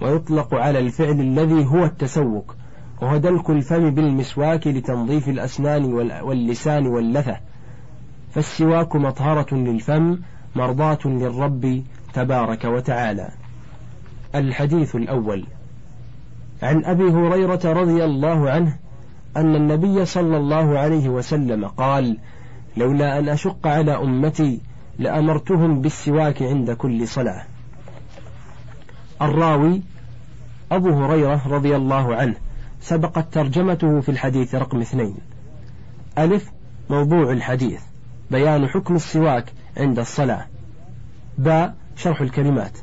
ويطلق 0.00 0.54
على 0.54 0.78
الفعل 0.78 1.20
الذي 1.20 1.66
هو 1.66 1.84
التسوك. 1.84 2.56
وهو 3.02 3.16
دلك 3.16 3.50
الفم 3.50 3.90
بالمسواك 3.90 4.66
لتنظيف 4.66 5.28
الأسنان 5.28 5.84
واللسان 6.22 6.86
واللثة. 6.86 7.36
فالسواك 8.34 8.96
مطهرة 8.96 9.54
للفم 9.54 10.18
مرضاة 10.56 10.98
للرب 11.04 11.82
تبارك 12.14 12.64
وتعالى. 12.64 13.28
الحديث 14.34 14.96
الأول. 14.96 15.46
عن 16.62 16.84
أبي 16.84 17.04
هريرة 17.04 17.60
رضي 17.64 18.04
الله 18.04 18.50
عنه 18.50 18.76
أن 19.36 19.56
النبي 19.56 20.04
صلى 20.04 20.36
الله 20.36 20.78
عليه 20.78 21.08
وسلم 21.08 21.64
قال 21.66 22.18
لولا 22.76 23.18
أن 23.18 23.28
أشق 23.28 23.66
على 23.66 23.96
أمتي 23.96 24.60
لأمرتهم 24.98 25.80
بالسواك 25.80 26.42
عند 26.42 26.70
كل 26.70 27.08
صلاة. 27.08 27.44
الراوي 29.22 29.82
أبو 30.72 30.90
هريرة 30.90 31.48
رضي 31.48 31.76
الله 31.76 32.14
عنه. 32.14 32.34
سبقت 32.80 33.34
ترجمته 33.34 34.00
في 34.00 34.08
الحديث 34.08 34.54
رقم 34.54 34.80
اثنين. 34.80 35.16
ألف 36.18 36.50
موضوع 36.90 37.32
الحديث. 37.32 37.80
بيان 38.30 38.66
حكم 38.66 38.96
السواك 38.96 39.44
عند 39.76 39.98
الصلاة. 39.98 40.46
باء 41.38 41.74
شرح 41.96 42.20
الكلمات. 42.20 42.78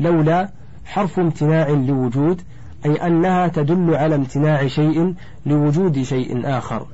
لولا 0.00 0.48
حرف 0.84 1.18
امتناع 1.18 1.68
لوجود 1.68 2.42
أي 2.86 3.06
أنها 3.06 3.48
تدل 3.48 3.94
على 3.94 4.14
امتناع 4.14 4.66
شيء 4.66 5.14
لوجود 5.46 6.02
شيء 6.02 6.58
آخر. 6.58 6.86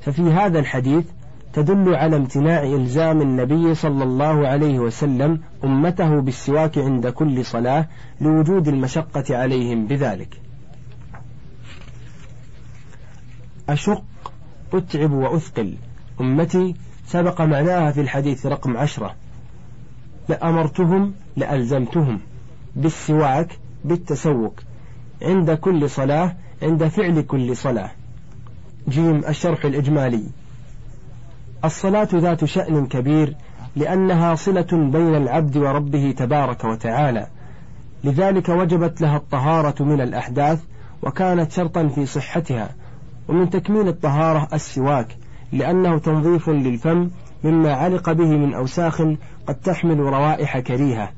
ففي 0.00 0.22
هذا 0.22 0.58
الحديث 0.58 1.04
تدل 1.52 1.94
على 1.94 2.16
امتناع 2.16 2.62
إلزام 2.62 3.22
النبي 3.22 3.74
صلى 3.74 4.04
الله 4.04 4.48
عليه 4.48 4.78
وسلم 4.78 5.40
أمته 5.64 6.20
بالسواك 6.20 6.78
عند 6.78 7.06
كل 7.06 7.44
صلاة 7.44 7.86
لوجود 8.20 8.68
المشقة 8.68 9.36
عليهم 9.36 9.86
بذلك. 9.86 10.47
أشق 13.68 14.02
أتعب 14.74 15.12
وأثقل. 15.12 15.74
أمتي 16.20 16.74
سبق 17.06 17.40
معناها 17.40 17.92
في 17.92 18.00
الحديث 18.00 18.46
رقم 18.46 18.76
عشرة. 18.76 19.14
لأمرتهم 20.28 21.14
لألزمتهم. 21.36 22.20
بالسواك 22.76 23.58
بالتسوك 23.84 24.60
عند 25.22 25.50
كل 25.50 25.90
صلاة 25.90 26.36
عند 26.62 26.88
فعل 26.88 27.22
كل 27.22 27.56
صلاة. 27.56 27.90
جيم 28.88 29.24
الشرح 29.28 29.64
الإجمالي. 29.64 30.22
الصلاة 31.64 32.08
ذات 32.14 32.44
شأن 32.44 32.86
كبير 32.86 33.34
لأنها 33.76 34.34
صلة 34.34 34.68
بين 34.72 35.14
العبد 35.14 35.56
وربه 35.56 36.14
تبارك 36.18 36.64
وتعالى. 36.64 37.26
لذلك 38.04 38.48
وجبت 38.48 39.00
لها 39.00 39.16
الطهارة 39.16 39.82
من 39.82 40.00
الأحداث 40.00 40.62
وكانت 41.02 41.52
شرطا 41.52 41.88
في 41.88 42.06
صحتها. 42.06 42.70
ومن 43.28 43.50
تكميل 43.50 43.88
الطهارة 43.88 44.48
السواك 44.52 45.16
لأنه 45.52 45.98
تنظيف 45.98 46.48
للفم 46.48 47.10
مما 47.44 47.72
علق 47.72 48.12
به 48.12 48.28
من 48.28 48.54
أوساخ 48.54 49.02
قد 49.46 49.54
تحمل 49.64 49.98
روائح 49.98 50.58
كريهة. 50.58 51.10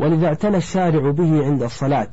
ولذا 0.00 0.26
اعتنى 0.26 0.56
الشارع 0.56 1.10
به 1.10 1.44
عند 1.44 1.62
الصلاة. 1.62 2.08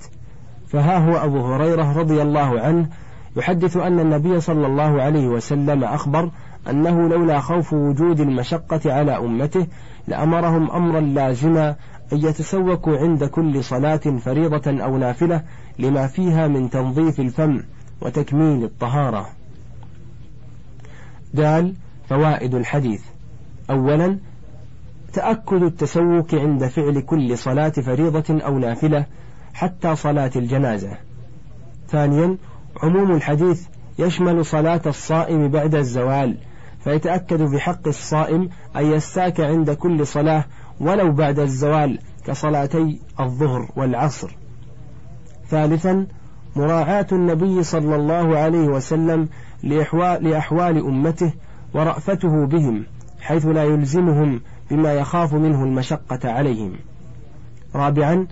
فها 0.68 0.98
هو 0.98 1.26
أبو 1.26 1.54
هريرة 1.54 2.00
رضي 2.00 2.22
الله 2.22 2.62
عنه 2.62 2.90
يحدث 3.36 3.78
أن 3.78 4.00
النبي 4.00 4.42
صلى 4.42 4.68
الله 4.68 5.02
عليه 5.02 5.28
وسلم 5.28 5.84
أخبر 5.84 6.30
أنه 6.70 7.10
لولا 7.10 7.40
خوف 7.40 7.74
وجود 7.74 8.20
المشقة 8.20 8.94
على 8.94 9.18
أمته 9.18 9.68
لأمرهم 10.08 10.72
أمرا 10.72 11.00
لازما 11.00 11.76
أن 12.14 12.18
يتسوكوا 12.18 12.98
عند 12.98 13.24
كل 13.24 13.64
صلاة 13.64 13.98
فريضة 13.98 14.84
أو 14.84 14.98
نافلة 14.98 15.44
لما 15.80 16.08
فيها 16.08 16.48
من 16.48 16.70
تنظيف 16.70 17.20
الفم. 17.20 17.62
وتكميل 18.02 18.64
الطهارة. 18.64 19.30
دال 21.34 21.74
فوائد 22.10 22.56
الحديث 22.56 23.02
أولا 23.70 24.18
تأكد 25.14 25.64
التسوك 25.64 26.34
عند 26.34 26.68
فعل 26.68 27.02
كل 27.02 27.38
صلاة 27.38 27.70
فريضة 27.70 28.42
أو 28.42 28.60
نافلة 28.60 29.06
حتى 29.54 29.96
صلاة 29.96 30.32
الجنازة. 30.36 30.98
ثانيا 31.90 32.38
عموم 32.84 33.12
الحديث 33.12 33.68
يشمل 34.00 34.46
صلاة 34.46 34.82
الصائم 34.86 35.48
بعد 35.48 35.76
الزوال 35.76 36.38
فيتأكد 36.84 37.42
بحق 37.42 37.88
الصائم 37.88 38.50
أن 38.76 38.92
يستاك 38.92 39.40
عند 39.40 39.72
كل 39.72 40.08
صلاة 40.08 40.46
ولو 40.80 41.12
بعد 41.12 41.40
الزوال 41.40 42.00
كصلاتي 42.26 43.00
الظهر 43.20 43.72
والعصر. 43.76 44.36
ثالثا 45.50 46.08
مراعاة 46.56 47.08
النبي 47.12 47.64
صلى 47.64 47.96
الله 47.96 48.38
عليه 48.38 48.68
وسلم 48.68 49.30
لأحوال 50.22 50.78
أمته 50.78 51.34
ورأفته 51.74 52.46
بهم 52.46 52.86
حيث 53.22 53.46
لا 53.46 53.64
يلزمهم 53.64 54.42
بما 54.72 54.94
يخاف 54.94 55.34
منه 55.34 55.64
المشقة 55.64 56.20
عليهم. 56.32 56.74
رابعا 57.76 58.28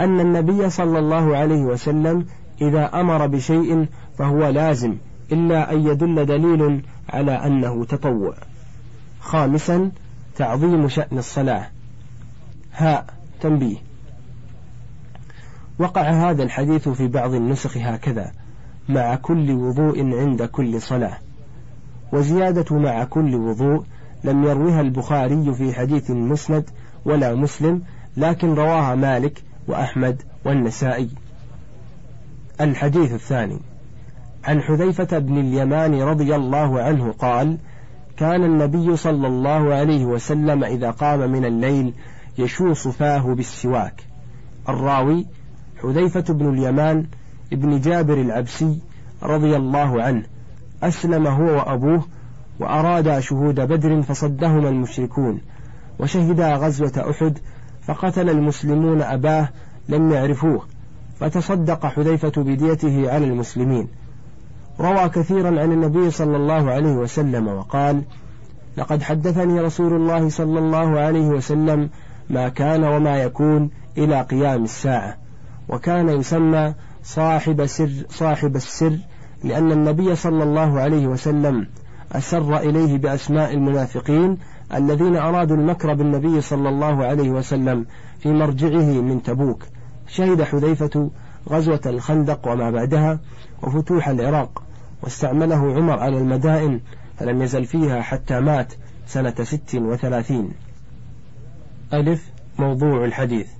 أن 0.00 0.20
النبي 0.20 0.70
صلى 0.70 0.98
الله 0.98 1.36
عليه 1.36 1.62
وسلم 1.62 2.26
إذا 2.60 3.00
أمر 3.00 3.26
بشيء 3.26 3.86
فهو 4.18 4.48
لازم 4.48 4.96
إلا 5.32 5.72
أن 5.72 5.86
يدل 5.86 6.26
دليل 6.26 6.82
على 7.08 7.32
أنه 7.32 7.84
تطوع. 7.84 8.34
خامسا 9.20 9.90
تعظيم 10.36 10.88
شأن 10.88 11.18
الصلاة. 11.18 11.66
هاء 12.72 13.06
تنبيه 13.40 13.87
وقع 15.78 16.30
هذا 16.30 16.42
الحديث 16.42 16.88
في 16.88 17.08
بعض 17.08 17.34
النسخ 17.34 17.76
هكذا. 17.76 18.32
مع 18.88 19.14
كل 19.14 19.50
وضوء 19.50 20.18
عند 20.18 20.42
كل 20.42 20.80
صلاة. 20.80 21.18
وزيادة 22.12 22.76
مع 22.76 23.04
كل 23.04 23.34
وضوء 23.34 23.84
لم 24.24 24.44
يروها 24.44 24.80
البخاري 24.80 25.54
في 25.54 25.74
حديث 25.74 26.10
مسند 26.10 26.70
ولا 27.04 27.34
مسلم 27.34 27.82
لكن 28.16 28.54
رواها 28.54 28.94
مالك 28.94 29.42
وأحمد 29.68 30.22
والنسائي. 30.44 31.10
الحديث 32.60 33.12
الثاني. 33.12 33.60
عن 34.44 34.60
حذيفة 34.62 35.18
بن 35.18 35.38
اليمان 35.38 36.02
رضي 36.02 36.36
الله 36.36 36.82
عنه 36.82 37.12
قال 37.12 37.58
كان 38.16 38.44
النبي 38.44 38.96
صلى 38.96 39.26
الله 39.26 39.74
عليه 39.74 40.04
وسلم 40.04 40.64
إذا 40.64 40.90
قام 40.90 41.32
من 41.32 41.44
الليل 41.44 41.94
يشوص 42.38 42.88
فاه 42.88 43.34
بالسواك. 43.34 44.02
الراوي 44.68 45.26
حذيفة 45.82 46.34
بن 46.34 46.48
اليمان 46.54 47.06
ابن 47.52 47.80
جابر 47.80 48.20
العبسي 48.20 48.80
رضي 49.22 49.56
الله 49.56 50.02
عنه 50.02 50.22
أسلم 50.82 51.26
هو 51.26 51.44
وأبوه 51.44 52.04
وأرادا 52.60 53.20
شهود 53.20 53.60
بدر 53.60 54.02
فصدهما 54.02 54.68
المشركون 54.68 55.40
وشهدا 55.98 56.56
غزوة 56.56 57.10
أحد 57.10 57.38
فقتل 57.82 58.30
المسلمون 58.30 59.02
أباه 59.02 59.48
لم 59.88 60.12
يعرفوه 60.12 60.62
فتصدق 61.20 61.86
حذيفة 61.86 62.32
بديته 62.36 63.10
على 63.12 63.24
المسلمين. 63.24 63.88
روى 64.80 65.08
كثيرا 65.08 65.48
عن 65.60 65.72
النبي 65.72 66.10
صلى 66.10 66.36
الله 66.36 66.70
عليه 66.70 66.92
وسلم 66.92 67.48
وقال 67.48 68.02
لقد 68.76 69.02
حدثني 69.02 69.60
رسول 69.60 69.92
الله 69.92 70.28
صلى 70.28 70.58
الله 70.58 71.00
عليه 71.00 71.26
وسلم 71.26 71.90
ما 72.30 72.48
كان 72.48 72.84
وما 72.84 73.16
يكون 73.22 73.70
إلى 73.98 74.22
قيام 74.22 74.64
الساعة 74.64 75.16
وكان 75.68 76.08
يسمى 76.08 76.74
صاحب 77.02 77.66
سر 77.66 77.90
صاحب 78.10 78.56
السر 78.56 78.98
لأن 79.44 79.72
النبي 79.72 80.16
صلى 80.16 80.42
الله 80.42 80.80
عليه 80.80 81.06
وسلم 81.06 81.66
أسر 82.12 82.56
إليه 82.56 82.98
بأسماء 82.98 83.54
المنافقين 83.54 84.38
الذين 84.74 85.16
أرادوا 85.16 85.56
المكر 85.56 85.94
بالنبي 85.94 86.40
صلى 86.40 86.68
الله 86.68 87.04
عليه 87.04 87.30
وسلم 87.30 87.86
في 88.18 88.28
مرجعه 88.28 89.00
من 89.00 89.22
تبوك. 89.22 89.64
شهد 90.06 90.42
حذيفة 90.42 91.10
غزوة 91.48 91.80
الخندق 91.86 92.48
وما 92.48 92.70
بعدها 92.70 93.20
وفتوح 93.62 94.08
العراق 94.08 94.62
واستعمله 95.02 95.74
عمر 95.74 95.98
على 95.98 96.18
المدائن 96.18 96.80
فلم 97.18 97.42
يزل 97.42 97.64
فيها 97.64 98.02
حتى 98.02 98.40
مات 98.40 98.72
سنة 99.06 99.34
ست 99.42 99.74
وثلاثين. 99.74 100.50
ألف 101.92 102.30
موضوع 102.58 103.04
الحديث. 103.04 103.57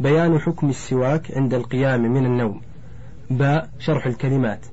بيان 0.00 0.38
حكم 0.38 0.68
السواك 0.68 1.36
عند 1.36 1.54
القيام 1.54 2.02
من 2.02 2.26
النوم. 2.26 2.60
باء 3.30 3.70
شرح 3.78 4.06
الكلمات. 4.06 4.66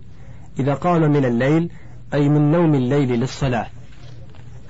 إذا 0.60 0.74
قام 0.74 1.02
من 1.12 1.26
الليل 1.26 1.70
أي 2.14 2.30
من 2.30 2.52
نوم 2.52 2.76
الليل 2.76 3.20
للصلاة. 3.20 3.68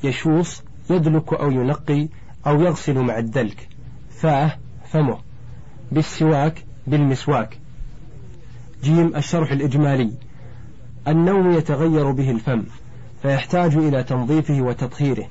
يشوص 0.04 0.64
يدلك 0.90 1.34
أو 1.34 1.52
ينقي 1.52 2.08
أو 2.48 2.62
يغسل 2.62 3.00
مع 3.00 3.18
الدلك. 3.18 3.68
فاه 4.10 4.58
فمه. 4.92 5.18
بالسواك 5.92 6.66
بالمسواك. 6.88 7.58
جيم 8.84 9.16
الشرح 9.16 9.52
الإجمالي. 9.52 10.12
النوم 11.08 11.52
يتغير 11.52 12.12
به 12.12 12.32
الفم 12.32 12.64
فيحتاج 13.22 13.76
إلى 13.76 14.04
تنظيفه 14.04 14.62
وتطهيره. 14.62 15.28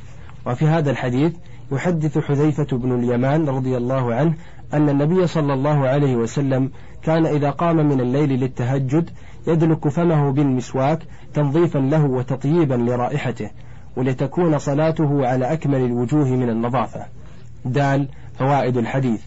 وفي 0.46 0.66
هذا 0.66 0.90
الحديث 0.90 1.32
يحدث 1.72 2.18
حذيفة 2.18 2.76
بن 2.76 2.98
اليمان 2.98 3.48
رضي 3.48 3.76
الله 3.76 4.14
عنه 4.14 4.34
أن 4.74 4.88
النبي 4.88 5.26
صلى 5.26 5.54
الله 5.54 5.88
عليه 5.88 6.16
وسلم 6.16 6.70
كان 7.02 7.26
إذا 7.26 7.50
قام 7.50 7.76
من 7.76 8.00
الليل 8.00 8.28
للتهجد 8.28 9.10
يدلك 9.46 9.88
فمه 9.88 10.32
بالمسواك 10.32 10.98
تنظيفا 11.34 11.78
له 11.78 12.04
وتطييبا 12.04 12.74
لرائحته 12.74 13.50
ولتكون 13.96 14.58
صلاته 14.58 15.26
على 15.26 15.52
أكمل 15.52 15.84
الوجوه 15.84 16.28
من 16.28 16.50
النظافة. 16.50 17.06
دال 17.64 18.08
فوائد 18.38 18.76
الحديث. 18.76 19.22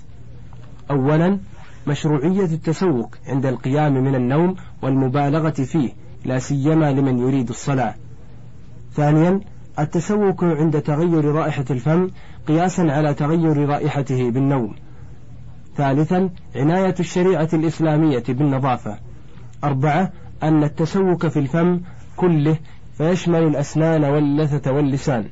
أولا 0.91 1.39
مشروعية 1.88 2.45
التسوق 2.45 3.15
عند 3.27 3.45
القيام 3.45 3.93
من 3.93 4.15
النوم 4.15 4.56
والمبالغة 4.82 5.49
فيه 5.49 5.91
لا 6.25 6.39
سيما 6.39 6.91
لمن 6.91 7.19
يريد 7.19 7.49
الصلاة. 7.49 7.93
ثانيا 8.93 9.39
التسوق 9.79 10.43
عند 10.43 10.82
تغير 10.82 11.25
رائحة 11.25 11.65
الفم 11.69 12.10
قياسا 12.47 12.82
على 12.82 13.13
تغير 13.13 13.69
رائحته 13.69 14.32
بالنوم. 14.32 14.75
ثالثا 15.77 16.29
عناية 16.55 16.95
الشريعة 16.99 17.49
الإسلامية 17.53 18.23
بالنظافة. 18.29 18.99
أربعة 19.63 20.12
أن 20.43 20.63
التسوك 20.63 21.27
في 21.27 21.39
الفم 21.39 21.81
كله 22.15 22.57
فيشمل 22.97 23.43
الأسنان 23.43 24.03
واللثة 24.03 24.71
واللسان. 24.71 25.25